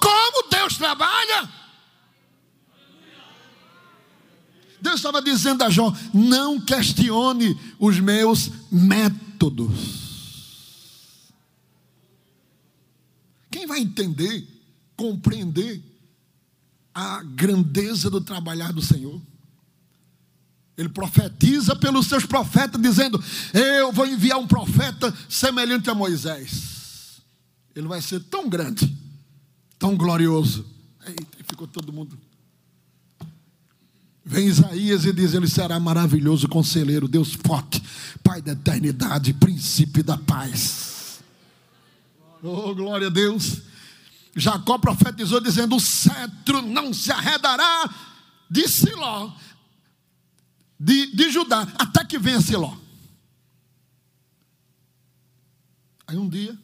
como 0.00 0.48
Deus 0.50 0.76
trabalha? 0.76 1.50
Deus 4.80 4.96
estava 4.96 5.20
dizendo 5.20 5.64
a 5.64 5.70
Jó: 5.70 5.92
não 6.12 6.60
questione 6.60 7.58
os 7.78 7.98
meus 7.98 8.50
métodos. 8.70 10.06
Quem 13.50 13.66
vai 13.66 13.80
entender, 13.80 14.46
compreender 14.96 15.82
a 16.94 17.22
grandeza 17.22 18.08
do 18.08 18.20
trabalhar 18.20 18.72
do 18.72 18.82
Senhor? 18.82 19.20
Ele 20.76 20.88
profetiza 20.90 21.74
pelos 21.74 22.06
seus 22.06 22.26
profetas, 22.26 22.80
dizendo: 22.80 23.22
Eu 23.52 23.90
vou 23.92 24.06
enviar 24.06 24.38
um 24.38 24.46
profeta 24.46 25.12
semelhante 25.28 25.88
a 25.88 25.94
Moisés. 25.94 27.22
Ele 27.74 27.88
vai 27.88 28.00
ser 28.00 28.20
tão 28.20 28.48
grande, 28.48 28.95
tão 29.78 29.96
glorioso. 29.96 30.66
Eita, 31.06 31.44
ficou 31.48 31.66
todo 31.66 31.92
mundo. 31.92 32.18
Vem 34.24 34.48
Isaías 34.48 35.04
e 35.04 35.12
diz: 35.12 35.34
Ele 35.34 35.46
será 35.46 35.78
maravilhoso 35.78 36.48
conselheiro, 36.48 37.06
Deus 37.06 37.34
forte, 37.34 37.82
Pai 38.24 38.42
da 38.42 38.52
eternidade, 38.52 39.32
príncipe 39.32 40.02
da 40.02 40.18
paz. 40.18 41.20
Oh, 42.42 42.74
glória 42.74 43.06
a 43.06 43.10
Deus. 43.10 43.62
Jacó 44.34 44.78
profetizou 44.78 45.40
dizendo: 45.40 45.76
O 45.76 45.80
cetro 45.80 46.60
não 46.60 46.92
se 46.92 47.12
arredará 47.12 47.88
de 48.50 48.66
Siló, 48.68 49.32
de, 50.78 51.14
de 51.14 51.30
Judá, 51.30 51.66
até 51.78 52.04
que 52.04 52.18
venha 52.18 52.40
Siló. 52.40 52.76
Aí 56.06 56.16
um 56.16 56.28
dia, 56.28 56.56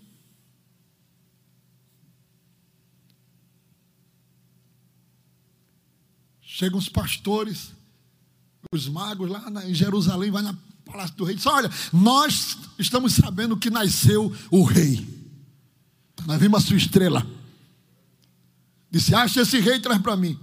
Chegam 6.63 6.79
os 6.79 6.89
pastores, 6.89 7.73
os 8.73 8.89
magos 8.89 9.29
lá 9.29 9.43
em 9.67 9.75
Jerusalém, 9.75 10.31
vai 10.31 10.43
na 10.43 10.57
palácio 10.85 11.17
do 11.17 11.25
rei. 11.25 11.35
Diz: 11.35 11.45
Olha, 11.45 11.69
nós 11.93 12.57
estamos 12.79 13.15
sabendo 13.15 13.57
que 13.57 13.69
nasceu 13.69 14.33
o 14.49 14.63
rei. 14.63 15.05
Nós 16.25 16.41
vimos 16.41 16.63
a 16.63 16.65
sua 16.69 16.77
estrela. 16.77 17.27
Disse: 18.89 19.13
Acha 19.13 19.41
esse 19.41 19.59
rei 19.59 19.79
e 19.79 19.81
traz 19.81 20.01
para 20.01 20.17
mim. 20.17 20.39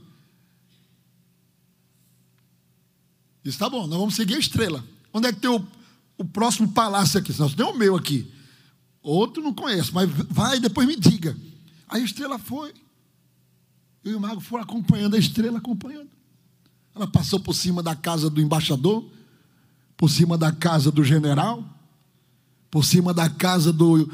Disse: 3.41 3.57
Tá 3.57 3.69
bom, 3.69 3.87
nós 3.87 3.97
vamos 3.97 4.15
seguir 4.15 4.35
a 4.35 4.39
estrela. 4.39 4.83
Onde 5.13 5.29
é 5.29 5.31
que 5.31 5.39
tem 5.39 5.49
o, 5.49 5.65
o 6.17 6.25
próximo 6.25 6.69
palácio 6.73 7.17
aqui? 7.17 7.33
Nós 7.39 7.55
tem 7.55 7.65
o 7.65 7.73
meu 7.73 7.95
aqui. 7.95 8.29
Outro 9.01 9.41
não 9.41 9.53
conheço, 9.53 9.95
mas 9.95 10.09
vai 10.29 10.57
e 10.57 10.59
depois 10.59 10.85
me 10.85 10.97
diga. 10.97 11.37
Aí 11.87 12.01
a 12.01 12.05
estrela 12.05 12.37
foi. 12.37 12.73
E 14.09 14.15
o 14.15 14.19
mago 14.19 14.41
foi 14.41 14.59
acompanhando 14.59 15.15
a 15.15 15.19
estrela, 15.19 15.59
acompanhando. 15.59 16.09
Ela 16.95 17.05
passou 17.05 17.39
por 17.39 17.53
cima 17.53 17.83
da 17.83 17.95
casa 17.95 18.27
do 18.27 18.41
embaixador, 18.41 19.05
por 19.95 20.09
cima 20.09 20.35
da 20.35 20.51
casa 20.51 20.91
do 20.91 21.03
general, 21.03 21.63
por 22.71 22.83
cima 22.83 23.13
da 23.13 23.29
casa 23.29 23.71
do 23.71 24.11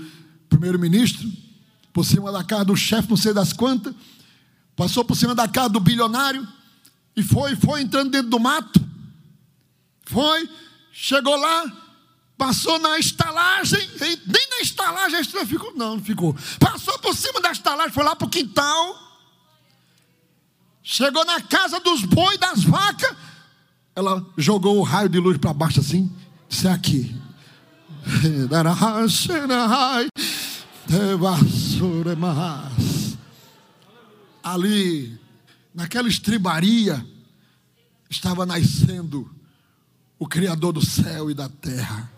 primeiro-ministro, 0.49 1.31
por 1.93 2.03
cima 2.03 2.29
da 2.29 2.43
casa 2.43 2.65
do 2.65 2.75
chefe, 2.75 3.09
não 3.09 3.15
sei 3.15 3.33
das 3.33 3.53
quantas, 3.53 3.95
passou 4.75 5.05
por 5.05 5.15
cima 5.15 5.33
da 5.33 5.47
casa 5.47 5.69
do 5.69 5.79
bilionário, 5.79 6.45
e 7.15 7.23
foi, 7.23 7.55
foi 7.55 7.81
entrando 7.81 8.11
dentro 8.11 8.29
do 8.29 8.39
mato. 8.39 8.83
Foi, 10.03 10.49
chegou 10.91 11.37
lá, 11.37 11.71
passou 12.37 12.77
na 12.79 12.99
estalagem, 12.99 13.79
nem 14.01 14.49
na 14.49 14.61
estalagem 14.61 15.19
a 15.19 15.21
estrela 15.21 15.45
ficou, 15.45 15.73
não, 15.73 15.95
não 15.95 16.03
ficou. 16.03 16.35
Passou 16.59 16.99
por 16.99 17.15
cima 17.15 17.39
da 17.39 17.51
estalagem, 17.53 17.93
foi 17.93 18.03
lá 18.03 18.13
para 18.13 18.27
o 18.27 18.29
quintal, 18.29 19.04
Chegou 20.87 21.25
na 21.25 21.41
casa 21.41 21.79
dos 21.79 22.05
bois, 22.05 22.37
das 22.37 22.63
vacas. 22.63 23.17
Ela 23.95 24.23
jogou 24.37 24.77
o 24.77 24.83
raio 24.83 25.09
de 25.09 25.17
luz 25.19 25.35
para 25.39 25.51
baixo 25.51 25.79
assim. 25.79 26.15
Disse 26.47 26.67
aqui. 26.67 27.19
Ali, 34.43 35.19
naquela 35.73 36.07
estribaria, 36.07 37.03
estava 38.07 38.45
nascendo 38.45 39.27
o 40.19 40.27
Criador 40.27 40.71
do 40.71 40.85
céu 40.85 41.31
e 41.31 41.33
da 41.33 41.49
terra, 41.49 42.11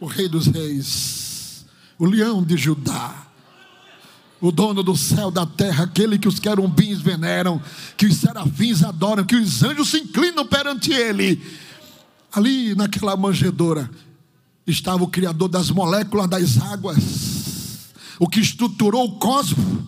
o 0.00 0.06
Rei 0.06 0.28
dos 0.28 0.48
Reis, 0.48 1.64
o 1.96 2.04
Leão 2.04 2.42
de 2.42 2.56
Judá 2.56 3.27
o 4.40 4.52
dono 4.52 4.82
do 4.82 4.96
céu, 4.96 5.30
da 5.30 5.44
terra, 5.44 5.84
aquele 5.84 6.18
que 6.18 6.28
os 6.28 6.38
querumbins 6.38 7.00
veneram, 7.00 7.60
que 7.96 8.06
os 8.06 8.16
serafins 8.16 8.84
adoram, 8.84 9.24
que 9.24 9.34
os 9.34 9.62
anjos 9.62 9.88
se 9.88 9.98
inclinam 9.98 10.46
perante 10.46 10.92
ele. 10.92 11.42
Ali 12.32 12.74
naquela 12.74 13.16
manjedoura 13.16 13.90
estava 14.66 15.02
o 15.02 15.08
Criador 15.08 15.48
das 15.48 15.70
moléculas 15.70 16.28
das 16.28 16.58
águas, 16.58 17.88
o 18.18 18.28
que 18.28 18.38
estruturou 18.38 19.06
o 19.06 19.18
cosmos, 19.18 19.84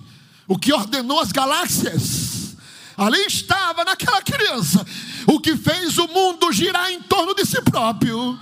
o 0.48 0.58
que 0.58 0.72
ordenou 0.72 1.20
as 1.20 1.30
galáxias. 1.30 2.56
Ali 2.96 3.18
estava 3.26 3.84
naquela 3.84 4.20
criança, 4.20 4.84
o 5.26 5.38
que 5.38 5.56
fez 5.56 5.96
o 5.96 6.08
mundo 6.08 6.52
girar 6.52 6.90
em 6.90 7.00
torno 7.02 7.34
de 7.34 7.46
si 7.46 7.60
próprio. 7.62 8.38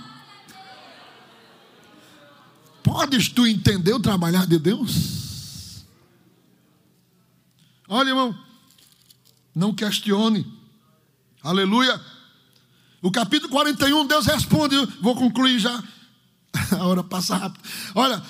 Podes 2.81 3.29
tu 3.29 3.45
entender 3.45 3.93
o 3.93 3.99
trabalhar 3.99 4.47
de 4.47 4.57
Deus? 4.57 5.28
Olha, 7.89 8.09
irmão, 8.09 8.37
não 9.55 9.73
questione. 9.73 10.45
Aleluia. 11.41 11.99
O 13.01 13.11
capítulo 13.11 13.51
41, 13.51 14.05
Deus 14.05 14.27
responde, 14.27 14.75
vou 15.01 15.15
concluir 15.15 15.57
já. 15.57 15.83
A 16.79 16.85
hora 16.85 17.03
passa 17.03 17.35
rápido. 17.35 17.67
Olha, 17.95 18.21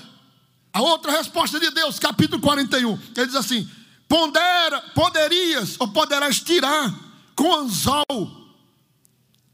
a 0.72 0.82
outra 0.82 1.12
resposta 1.12 1.60
de 1.60 1.72
Deus, 1.72 2.00
capítulo 2.00 2.42
41, 2.42 2.98
ele 3.16 3.26
diz 3.26 3.36
assim: 3.36 3.70
Pondera, 4.08 4.82
poderias 4.94 5.76
ou 5.80 5.88
poderás 5.88 6.40
tirar 6.40 6.94
com 7.36 7.54
anzol 7.54 8.06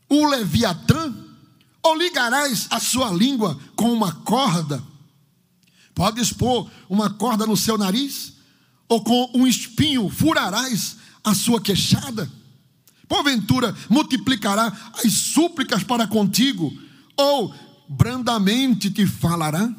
o 0.09 0.25
leviatã, 0.27 1.13
ou 1.81 1.95
ligarás 1.95 2.67
a 2.69 2.79
sua 2.79 3.11
língua 3.11 3.59
com 3.75 3.91
uma 3.91 4.11
corda? 4.11 4.83
Podes 5.93 6.33
pôr 6.33 6.69
uma 6.89 7.09
corda 7.09 7.45
no 7.45 7.55
seu 7.55 7.77
nariz? 7.77 8.35
Ou 8.88 9.04
com 9.04 9.32
um 9.34 9.48
espinho 9.48 10.10
furarás 10.10 10.98
a 11.24 11.34
sua 11.34 11.62
queixada? 11.62 12.32
Porventura 13.08 13.76
multiplicará 13.89 14.71
as 15.04 15.12
súplicas 15.12 15.84
para 15.84 16.08
contigo? 16.08 16.74
Ou 17.17 17.54
brandamente 17.88 18.89
te 18.89 19.06
falará? 19.06 19.74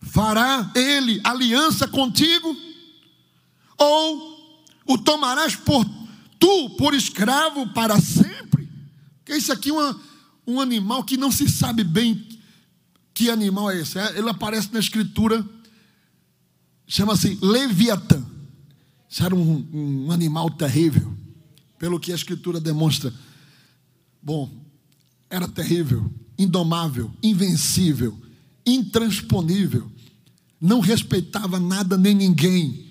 Fará 0.00 0.70
ele 0.74 1.20
aliança 1.24 1.86
contigo? 1.86 2.56
Ou 3.78 4.32
o 4.86 4.98
tomarás 4.98 5.54
por 5.54 5.84
tu 6.38 6.70
por 6.70 6.94
escravo 6.94 7.68
para 7.68 8.00
sempre? 8.00 8.68
Que 9.24 9.36
isso 9.36 9.52
aqui 9.52 9.70
é 9.70 9.72
uma, 9.72 10.00
um 10.46 10.60
animal 10.60 11.04
que 11.04 11.16
não 11.16 11.30
se 11.30 11.48
sabe 11.48 11.84
bem 11.84 12.32
que 13.14 13.30
animal 13.30 13.70
é 13.70 13.80
esse. 13.80 13.98
É, 13.98 14.18
ele 14.18 14.28
aparece 14.28 14.72
na 14.72 14.80
escritura, 14.80 15.44
chama-se 16.86 17.38
Leviatã. 17.40 18.22
Isso 19.08 19.24
era 19.24 19.34
um, 19.34 19.66
um 19.72 20.12
animal 20.12 20.50
terrível, 20.50 21.12
pelo 21.78 22.00
que 22.00 22.12
a 22.12 22.14
escritura 22.14 22.60
demonstra. 22.60 23.12
Bom, 24.22 24.50
era 25.28 25.48
terrível, 25.48 26.10
indomável, 26.38 27.10
invencível, 27.22 28.16
intransponível, 28.64 29.90
não 30.60 30.80
respeitava 30.80 31.58
nada 31.58 31.98
nem 31.98 32.14
ninguém. 32.14 32.86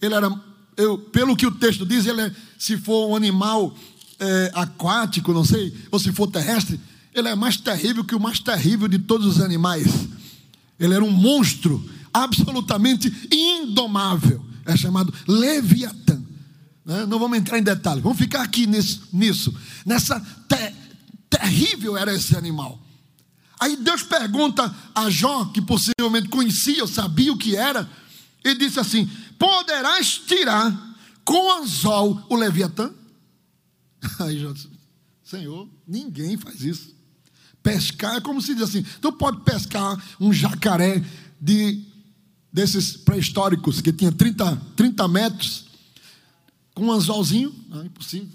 Ele 0.00 0.14
era, 0.14 0.28
eu, 0.76 0.98
pelo 0.98 1.36
que 1.36 1.46
o 1.46 1.52
texto 1.52 1.84
diz, 1.84 2.06
ele 2.06 2.22
é, 2.22 2.34
se 2.58 2.76
for 2.76 3.08
um 3.08 3.16
animal 3.16 3.76
é, 4.18 4.50
aquático, 4.54 5.32
não 5.32 5.44
sei, 5.44 5.74
ou 5.90 5.98
se 5.98 6.12
for 6.12 6.28
terrestre, 6.28 6.80
ele 7.14 7.28
é 7.28 7.34
mais 7.34 7.56
terrível 7.56 8.04
que 8.04 8.14
o 8.14 8.20
mais 8.20 8.38
terrível 8.38 8.88
de 8.88 8.98
todos 8.98 9.26
os 9.26 9.40
animais. 9.40 10.08
Ele 10.78 10.94
era 10.94 11.04
um 11.04 11.10
monstro 11.10 11.84
absolutamente 12.12 13.12
indomável. 13.30 14.44
É 14.64 14.76
chamado 14.76 15.12
Leviatã. 15.26 16.20
Né? 16.84 17.06
Não 17.06 17.18
vamos 17.18 17.38
entrar 17.38 17.58
em 17.58 17.62
detalhes, 17.62 18.02
vamos 18.02 18.18
ficar 18.18 18.42
aqui 18.42 18.66
nisso. 18.66 19.54
Nessa 19.84 20.20
ter, 20.48 20.74
terrível 21.28 21.96
era 21.96 22.14
esse 22.14 22.36
animal. 22.36 22.80
Aí 23.60 23.76
Deus 23.76 24.02
pergunta 24.02 24.74
a 24.94 25.10
Jó, 25.10 25.46
que 25.46 25.60
possivelmente 25.60 26.28
conhecia, 26.28 26.86
sabia 26.86 27.32
o 27.32 27.36
que 27.36 27.56
era, 27.56 27.88
e 28.44 28.54
disse 28.54 28.78
assim: 28.78 29.10
Poderás 29.38 30.18
tirar 30.26 30.96
com 31.24 31.52
anzol 31.60 32.24
o 32.28 32.36
Leviatã? 32.36 32.90
Aí 34.20 34.40
Jó 34.40 34.52
disse: 34.52 34.68
Senhor, 35.24 35.68
ninguém 35.86 36.36
faz 36.36 36.62
isso. 36.62 36.96
Pescar 37.62 38.16
é 38.16 38.20
como 38.20 38.40
se 38.40 38.54
diz 38.54 38.62
assim: 38.62 38.82
tu 39.00 39.12
pode 39.12 39.40
pescar 39.40 40.02
um 40.20 40.32
jacaré 40.32 41.04
de 41.40 41.84
desses 42.52 42.96
pré-históricos 42.96 43.80
que 43.80 43.92
tinha 43.92 44.10
30, 44.10 44.56
30 44.76 45.08
metros 45.08 45.66
com 46.74 46.86
um 46.86 46.92
anzolzinho? 46.92 47.54
Não, 47.68 47.84
impossível. 47.84 48.28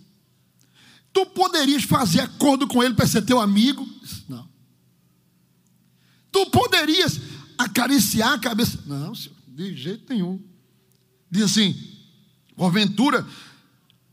Tu 1.11 1.25
poderias 1.27 1.83
fazer 1.83 2.21
acordo 2.21 2.67
com 2.67 2.83
ele 2.83 2.93
para 2.93 3.07
ser 3.07 3.21
teu 3.21 3.39
amigo? 3.39 3.87
Não. 4.27 4.47
Tu 6.31 6.45
poderias 6.47 7.19
acariciar 7.57 8.33
a 8.33 8.39
cabeça? 8.39 8.79
Não, 8.85 9.13
senhor, 9.13 9.35
de 9.47 9.75
jeito 9.75 10.11
nenhum. 10.11 10.41
Diz 11.29 11.43
assim: 11.43 11.75
porventura, 12.55 13.25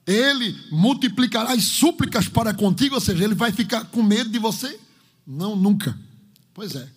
ele 0.07 0.57
multiplicará 0.71 1.53
as 1.53 1.65
súplicas 1.65 2.29
para 2.29 2.53
contigo, 2.53 2.95
ou 2.95 3.01
seja, 3.01 3.25
ele 3.25 3.35
vai 3.35 3.53
ficar 3.53 3.85
com 3.87 4.03
medo 4.03 4.31
de 4.31 4.39
você? 4.39 4.79
Não, 5.27 5.57
nunca. 5.57 5.99
Pois 6.53 6.75
é. 6.75 6.89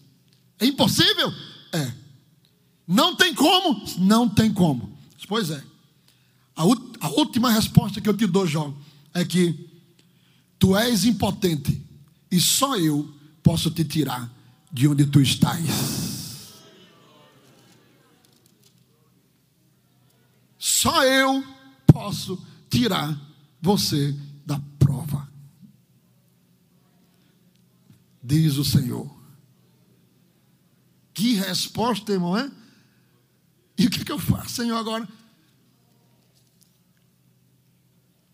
É 0.59 0.65
impossível? 0.65 1.31
É. 1.71 2.02
Não 2.87 3.15
tem 3.15 3.33
como? 3.33 3.83
Não 3.99 4.27
tem 4.29 4.53
como. 4.53 4.97
Pois 5.27 5.49
é. 5.49 5.63
A, 6.55 6.63
a 6.99 7.09
última 7.09 7.49
resposta 7.51 8.01
que 8.01 8.07
eu 8.07 8.15
te 8.15 8.27
dou, 8.27 8.45
João, 8.45 8.75
é 9.13 9.23
que 9.23 9.69
tu 10.59 10.77
és 10.77 11.05
impotente 11.05 11.81
e 12.31 12.39
só 12.39 12.77
eu 12.77 13.13
posso 13.41 13.71
te 13.71 13.83
tirar 13.83 14.31
de 14.71 14.87
onde 14.87 15.05
tu 15.05 15.21
estás. 15.21 15.61
Só 20.57 21.03
eu 21.03 21.43
posso 21.85 22.41
tirar 22.69 23.19
você 23.61 24.17
da 24.45 24.59
prova. 24.79 25.29
Diz 28.21 28.57
o 28.57 28.65
Senhor. 28.65 29.09
Que 31.13 31.35
resposta, 31.35 32.11
irmão, 32.11 32.37
é? 32.37 32.51
E 33.77 33.85
o 33.85 33.89
que, 33.89 34.05
que 34.05 34.11
eu 34.11 34.19
faço, 34.19 34.55
Senhor, 34.55 34.77
agora? 34.77 35.07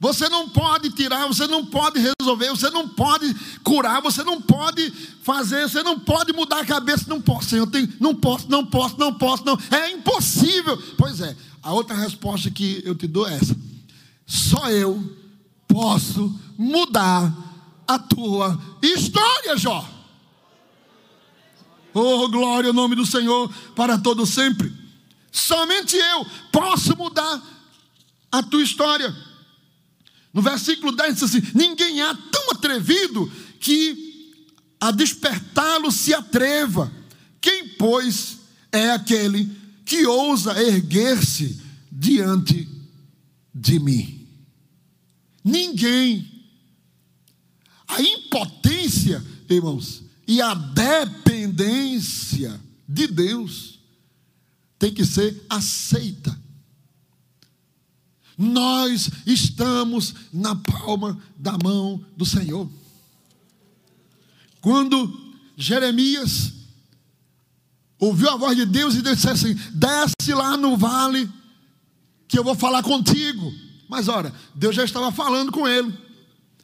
Você 0.02 0.30
não 0.30 0.48
pode 0.48 0.92
tirar, 0.92 1.28
você 1.28 1.46
não 1.46 1.66
pode 1.66 2.00
resolver, 2.00 2.50
você 2.50 2.70
não 2.70 2.88
pode 2.88 3.36
curar, 3.64 4.02
você 4.02 4.24
não 4.24 4.42
pode 4.42 4.90
fazer, 5.24 5.68
você 5.68 5.84
não 5.84 6.00
pode 6.00 6.32
mudar 6.32 6.62
a 6.62 6.66
cabeça. 6.66 7.04
Não 7.08 7.22
posso, 7.22 7.50
Senhor, 7.50 7.68
tenho, 7.68 7.92
não 8.00 8.16
posso, 8.16 8.50
não 8.50 8.66
posso, 8.66 8.98
não 8.98 9.14
posso, 9.14 9.46
não. 9.46 9.60
É 9.70 9.92
impossível. 9.92 10.82
Pois 10.98 11.20
é, 11.20 11.36
a 11.62 11.74
outra 11.74 11.98
resposta 11.98 12.50
que 12.50 12.82
eu 12.86 12.96
te 12.96 13.08
dou 13.08 13.28
é 13.28 13.36
essa: 13.36 13.56
só 14.26 14.70
eu 14.72 15.04
posso 15.68 16.34
mudar 16.58 17.36
a 17.86 18.00
tua 18.00 18.58
história, 18.82 19.58
Jó. 19.58 19.86
Oh, 21.94 22.30
glória 22.30 22.70
ao 22.70 22.74
nome 22.74 22.96
do 22.96 23.06
Senhor 23.06 23.52
para 23.76 23.98
todo 23.98 24.26
sempre. 24.26 24.79
Somente 25.32 25.96
eu 25.96 26.26
posso 26.52 26.98
mudar 26.98 27.42
a 28.32 28.44
tua 28.44 28.64
história. 28.64 29.16
No 30.34 30.42
versículo 30.42 30.92
10 30.92 31.14
diz 31.16 31.24
assim: 31.24 31.42
Ninguém 31.54 32.02
há 32.02 32.16
tão 32.16 32.52
atrevido 32.52 33.32
que 33.60 34.10
a 34.80 34.92
despertá-lo 34.92 35.92
se 35.92 36.14
atreva. 36.14 36.94
Quem, 37.42 37.68
pois, 37.70 38.38
é 38.72 38.92
aquele 38.92 39.50
que 39.86 40.06
ousa 40.06 40.62
erguer-se 40.62 41.60
diante 41.92 42.70
de 43.54 43.80
mim? 43.80 44.28
Ninguém. 45.44 46.26
A 47.88 48.02
impotência, 48.02 49.24
irmãos, 49.50 50.04
e 50.28 50.42
a 50.42 50.54
dependência 50.54 52.60
de 52.88 53.08
Deus 53.08 53.69
tem 54.80 54.92
que 54.94 55.06
ser 55.06 55.46
aceita 55.50 56.40
nós 58.40 59.10
estamos 59.26 60.16
na 60.32 60.56
palma 60.56 61.22
da 61.36 61.58
mão 61.58 62.02
do 62.16 62.26
Senhor. 62.26 62.70
Quando 64.62 65.36
Jeremias 65.58 66.54
ouviu 68.00 68.30
a 68.30 68.38
voz 68.38 68.56
de 68.56 68.66
Deus 68.66 68.96
e 68.96 69.02
disse 69.02 69.30
assim: 69.30 69.54
desce 69.74 70.34
lá 70.34 70.56
no 70.56 70.78
vale, 70.78 71.30
que 72.30 72.40
eu 72.40 72.44
vou 72.44 72.56
falar 72.56 72.82
contigo. 72.82 73.54
Mas 73.90 74.08
olha, 74.08 74.34
Deus 74.56 74.74
já 74.74 74.86
estava 74.86 75.12
falando 75.12 75.52
com 75.52 75.68
ele. 75.68 75.94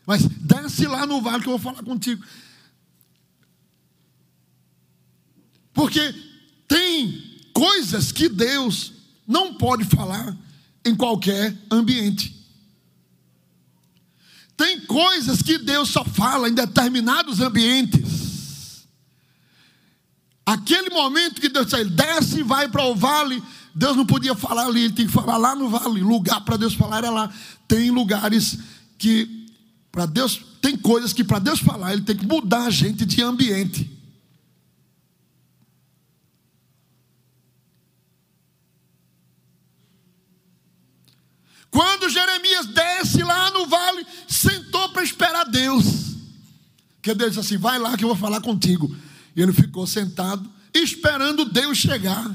Mas 0.05 0.25
desce 0.25 0.87
lá 0.87 1.05
no 1.05 1.21
vale 1.21 1.43
que 1.43 1.49
eu 1.49 1.57
vou 1.57 1.73
falar 1.73 1.83
contigo. 1.83 2.23
Porque 5.73 6.15
tem 6.69 7.24
coisas 7.55 8.11
que 8.11 8.27
Deus 8.27 8.91
não 9.25 9.53
pode 9.53 9.85
falar 9.85 10.35
em 10.83 10.93
qualquer 10.93 11.55
ambiente. 11.71 12.35
Tem 14.57 14.81
coisas 14.81 15.41
que 15.41 15.57
Deus 15.57 15.89
só 15.89 16.03
fala 16.03 16.49
em 16.49 16.53
determinados 16.53 17.39
ambientes. 17.39 18.85
Aquele 20.45 20.89
momento 20.89 21.41
que 21.41 21.49
Deus 21.49 21.67
disse, 21.67 21.85
desce 21.85 22.39
e 22.41 22.43
vai 22.43 22.67
para 22.67 22.83
o 22.83 22.93
vale, 22.93 23.41
Deus 23.73 23.95
não 23.95 24.05
podia 24.05 24.35
falar 24.35 24.67
ali, 24.67 24.83
ele 24.83 24.93
tem 24.93 25.07
que 25.07 25.13
falar 25.13 25.37
lá 25.37 25.55
no 25.55 25.69
vale. 25.69 26.01
Lugar 26.01 26.41
para 26.41 26.57
Deus 26.57 26.73
falar 26.73 26.97
era 26.99 27.09
lá. 27.09 27.33
Tem 27.67 27.89
lugares 27.89 28.59
que, 28.97 29.47
para 29.91 30.05
Deus, 30.05 30.41
tem 30.61 30.77
coisas 30.77 31.13
que 31.13 31.23
para 31.23 31.39
Deus 31.39 31.59
falar, 31.59 31.93
ele 31.93 32.03
tem 32.03 32.17
que 32.17 32.25
mudar 32.25 32.65
a 32.65 32.69
gente 32.69 33.05
de 33.05 33.23
ambiente. 33.23 33.94
Quando 41.75 42.09
Jeremias 42.09 42.67
desce 42.67 43.21
lá 43.21 43.51
no 43.51 43.67
vale, 43.67 44.07
sentou 44.29 44.87
para 44.93 45.03
esperar 45.03 45.43
Deus. 45.43 46.15
Que 47.01 47.13
Deus 47.13 47.31
disse 47.31 47.41
assim: 47.41 47.57
vai 47.57 47.77
lá 47.77 47.97
que 47.97 48.05
eu 48.05 48.07
vou 48.07 48.15
falar 48.15 48.39
contigo. 48.39 48.95
E 49.35 49.41
ele 49.41 49.51
ficou 49.51 49.85
sentado, 49.85 50.49
esperando 50.73 51.43
Deus 51.43 51.77
chegar. 51.77 52.33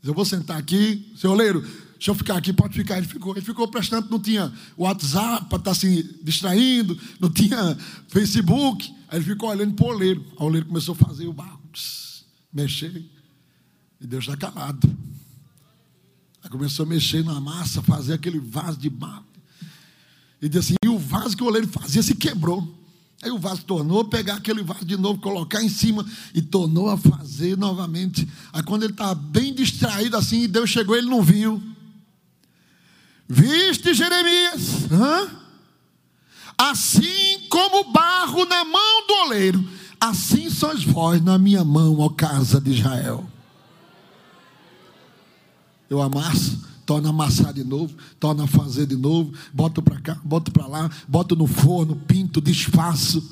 Eu 0.00 0.14
vou 0.14 0.24
sentar 0.24 0.56
aqui, 0.56 1.12
seu 1.16 1.32
oleiro, 1.32 1.60
deixa 1.94 2.12
eu 2.12 2.14
ficar 2.14 2.36
aqui, 2.36 2.52
pode 2.52 2.74
ficar. 2.74 2.98
Ele 2.98 3.08
ficou, 3.08 3.32
ele 3.32 3.44
ficou 3.44 3.66
prestando, 3.66 4.08
não 4.08 4.20
tinha 4.20 4.52
WhatsApp 4.78 5.46
para 5.46 5.58
estar 5.58 5.70
tá 5.72 5.74
se 5.74 6.20
distraindo, 6.22 6.96
não 7.18 7.28
tinha 7.28 7.76
Facebook. 8.06 8.94
Aí 9.08 9.18
ele 9.18 9.24
ficou 9.24 9.48
olhando 9.50 9.74
para 9.74 9.86
o 9.86 9.88
oleiro. 9.88 10.24
O 10.38 10.44
oleiro 10.44 10.66
começou 10.66 10.94
a 10.94 11.04
fazer 11.04 11.26
o 11.26 11.32
barro. 11.32 11.60
mexer. 12.52 13.04
E 14.00 14.06
Deus 14.06 14.22
está 14.22 14.36
calado. 14.36 15.11
Começou 16.52 16.84
a 16.84 16.88
mexer 16.88 17.24
na 17.24 17.40
massa, 17.40 17.80
fazer 17.80 18.12
aquele 18.12 18.38
vaso 18.38 18.76
de 18.76 18.90
barro. 18.90 19.24
E 20.40 20.50
disse 20.50 20.74
assim: 20.74 20.76
e 20.84 20.88
o 20.88 20.98
vaso 20.98 21.34
que 21.34 21.42
o 21.42 21.46
oleiro 21.46 21.66
fazia 21.66 22.02
se 22.02 22.14
quebrou. 22.14 22.78
Aí 23.22 23.30
o 23.30 23.38
vaso 23.38 23.64
tornou, 23.64 24.04
pegar 24.04 24.34
aquele 24.34 24.62
vaso 24.62 24.84
de 24.84 24.98
novo, 24.98 25.18
colocar 25.18 25.62
em 25.62 25.68
cima 25.70 26.04
e 26.34 26.42
tornou 26.42 26.90
a 26.90 26.98
fazer 26.98 27.56
novamente. 27.56 28.28
Aí 28.52 28.62
quando 28.64 28.82
ele 28.82 28.92
estava 28.92 29.14
bem 29.14 29.54
distraído 29.54 30.14
assim, 30.14 30.46
Deus 30.46 30.68
chegou, 30.68 30.94
ele 30.94 31.08
não 31.08 31.22
viu. 31.22 31.62
Viste 33.26 33.94
Jeremias? 33.94 34.92
Hã? 34.92 35.30
Assim 36.58 37.48
como 37.48 37.90
barro 37.90 38.44
na 38.44 38.62
mão 38.62 39.06
do 39.06 39.14
oleiro, 39.24 39.66
assim 39.98 40.50
sois 40.50 40.84
vós 40.84 41.22
na 41.22 41.38
minha 41.38 41.64
mão, 41.64 41.98
ó 41.98 42.10
casa 42.10 42.60
de 42.60 42.72
Israel. 42.72 43.31
Eu 45.92 46.00
amasso, 46.00 46.58
torna 46.86 47.08
a 47.08 47.10
amassar 47.10 47.52
de 47.52 47.62
novo, 47.62 47.94
torna 48.18 48.44
a 48.44 48.46
fazer 48.46 48.86
de 48.86 48.96
novo, 48.96 49.30
boto 49.52 49.82
para 49.82 50.00
cá, 50.00 50.18
boto 50.24 50.50
para 50.50 50.66
lá, 50.66 50.90
boto 51.06 51.36
no 51.36 51.46
forno, 51.46 51.94
pinto, 51.94 52.40
desfaço. 52.40 53.22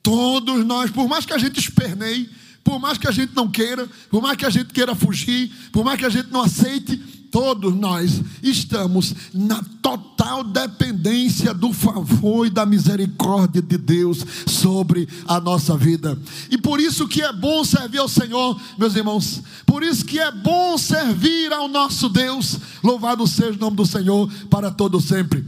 Todos 0.00 0.64
nós, 0.64 0.92
por 0.92 1.08
mais 1.08 1.26
que 1.26 1.32
a 1.32 1.38
gente 1.38 1.58
esperneie, 1.58 2.30
por 2.62 2.78
mais 2.78 2.98
que 2.98 3.08
a 3.08 3.10
gente 3.10 3.34
não 3.34 3.50
queira, 3.50 3.90
por 4.08 4.22
mais 4.22 4.36
que 4.36 4.46
a 4.46 4.50
gente 4.50 4.72
queira 4.72 4.94
fugir, 4.94 5.50
por 5.72 5.84
mais 5.84 5.98
que 5.98 6.06
a 6.06 6.08
gente 6.08 6.30
não 6.30 6.42
aceite, 6.42 7.23
todos 7.34 7.74
nós 7.74 8.22
estamos 8.44 9.12
na 9.34 9.60
total 9.82 10.44
dependência 10.44 11.52
do 11.52 11.72
favor 11.72 12.46
e 12.46 12.50
da 12.50 12.64
misericórdia 12.64 13.60
de 13.60 13.76
Deus 13.76 14.24
sobre 14.46 15.08
a 15.26 15.40
nossa 15.40 15.76
vida. 15.76 16.16
E 16.48 16.56
por 16.56 16.78
isso 16.78 17.08
que 17.08 17.22
é 17.22 17.32
bom 17.32 17.64
servir 17.64 17.98
ao 17.98 18.08
Senhor, 18.08 18.56
meus 18.78 18.94
irmãos. 18.94 19.42
Por 19.66 19.82
isso 19.82 20.04
que 20.04 20.20
é 20.20 20.30
bom 20.30 20.78
servir 20.78 21.52
ao 21.52 21.66
nosso 21.66 22.08
Deus. 22.08 22.56
Louvado 22.84 23.26
seja 23.26 23.54
o 23.54 23.60
nome 23.60 23.78
do 23.78 23.84
Senhor 23.84 24.30
para 24.48 24.70
todo 24.70 25.00
sempre. 25.00 25.44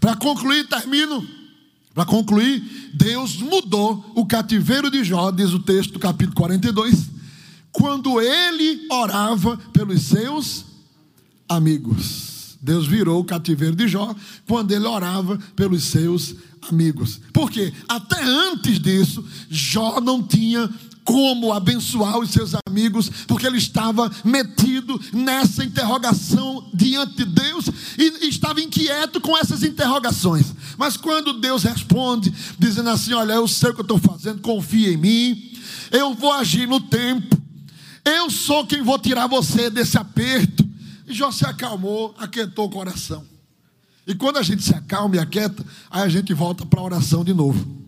Para 0.00 0.16
concluir, 0.16 0.66
termino 0.66 1.22
para 1.94 2.06
concluir, 2.06 2.92
Deus 2.94 3.36
mudou 3.36 4.12
o 4.14 4.24
cativeiro 4.24 4.90
de 4.90 5.04
Jó, 5.04 5.30
diz 5.30 5.52
o 5.52 5.58
texto, 5.58 5.98
capítulo 5.98 6.34
42, 6.34 7.10
quando 7.72 8.22
ele 8.22 8.86
orava 8.90 9.58
pelos 9.72 10.02
seus 10.02 10.65
amigos. 11.48 12.56
Deus 12.60 12.86
virou 12.86 13.20
o 13.20 13.24
cativeiro 13.24 13.76
de 13.76 13.86
Jó 13.86 14.14
quando 14.46 14.72
ele 14.72 14.86
orava 14.86 15.38
pelos 15.54 15.84
seus 15.84 16.34
amigos. 16.68 17.20
Por 17.32 17.50
quê? 17.50 17.72
Até 17.88 18.22
antes 18.22 18.80
disso, 18.80 19.24
Jó 19.48 20.00
não 20.00 20.22
tinha 20.22 20.68
como 21.06 21.52
abençoar 21.52 22.18
os 22.18 22.30
seus 22.30 22.50
amigos, 22.68 23.08
porque 23.28 23.46
ele 23.46 23.58
estava 23.58 24.10
metido 24.24 25.00
nessa 25.12 25.64
interrogação 25.64 26.68
diante 26.74 27.18
de 27.18 27.24
Deus 27.26 27.66
e 27.96 28.28
estava 28.28 28.60
inquieto 28.60 29.20
com 29.20 29.38
essas 29.38 29.62
interrogações. 29.62 30.52
Mas 30.76 30.96
quando 30.96 31.34
Deus 31.34 31.62
responde, 31.62 32.34
dizendo 32.58 32.90
assim: 32.90 33.12
Olha, 33.14 33.34
eu 33.34 33.46
sei 33.46 33.70
o 33.70 33.74
que 33.74 33.80
eu 33.80 33.84
estou 33.84 33.98
fazendo, 33.98 34.42
confia 34.42 34.92
em 34.92 34.96
mim, 34.96 35.52
eu 35.92 36.12
vou 36.12 36.32
agir 36.32 36.66
no 36.66 36.80
tempo, 36.80 37.40
eu 38.04 38.28
sou 38.28 38.66
quem 38.66 38.82
vou 38.82 38.98
tirar 38.98 39.28
você 39.28 39.70
desse 39.70 39.96
aperto. 39.96 40.65
E 41.06 41.14
Jó 41.14 41.30
se 41.30 41.44
acalmou, 41.46 42.14
aquietou 42.18 42.66
o 42.66 42.70
coração. 42.70 43.24
E 44.06 44.14
quando 44.14 44.36
a 44.38 44.42
gente 44.42 44.62
se 44.62 44.74
acalma 44.74 45.16
e 45.16 45.18
aquieta, 45.18 45.64
aí 45.90 46.02
a 46.02 46.08
gente 46.08 46.32
volta 46.32 46.64
para 46.64 46.80
a 46.80 46.84
oração 46.84 47.24
de 47.24 47.34
novo. 47.34 47.84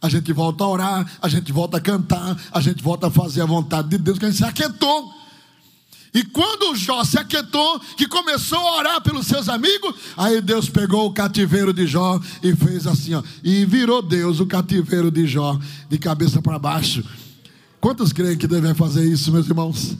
A 0.00 0.08
gente 0.08 0.32
volta 0.32 0.62
a 0.62 0.68
orar, 0.68 1.18
a 1.20 1.28
gente 1.28 1.52
volta 1.52 1.78
a 1.78 1.80
cantar, 1.80 2.40
a 2.52 2.60
gente 2.60 2.82
volta 2.82 3.08
a 3.08 3.10
fazer 3.10 3.42
a 3.42 3.46
vontade 3.46 3.88
de 3.88 3.98
Deus, 3.98 4.18
que 4.18 4.26
a 4.26 4.30
gente 4.30 4.38
se 4.38 4.44
aquietou. 4.44 5.12
E 6.14 6.24
quando 6.24 6.76
Jó 6.76 7.04
se 7.04 7.18
aquietou, 7.18 7.80
que 7.96 8.06
começou 8.06 8.58
a 8.58 8.76
orar 8.76 9.00
pelos 9.02 9.26
seus 9.26 9.48
amigos, 9.48 9.94
aí 10.16 10.40
Deus 10.40 10.68
pegou 10.68 11.06
o 11.06 11.12
cativeiro 11.12 11.72
de 11.72 11.86
Jó 11.86 12.20
e 12.42 12.54
fez 12.54 12.86
assim, 12.86 13.14
ó, 13.14 13.22
e 13.42 13.64
virou 13.64 14.00
Deus 14.00 14.40
o 14.40 14.46
cativeiro 14.46 15.10
de 15.10 15.26
Jó 15.26 15.58
de 15.88 15.98
cabeça 15.98 16.40
para 16.40 16.58
baixo. 16.58 17.04
Quantos 17.80 18.12
creem 18.12 18.38
que 18.38 18.46
devem 18.46 18.74
fazer 18.74 19.04
isso, 19.04 19.30
meus 19.32 19.46
irmãos? 19.46 19.96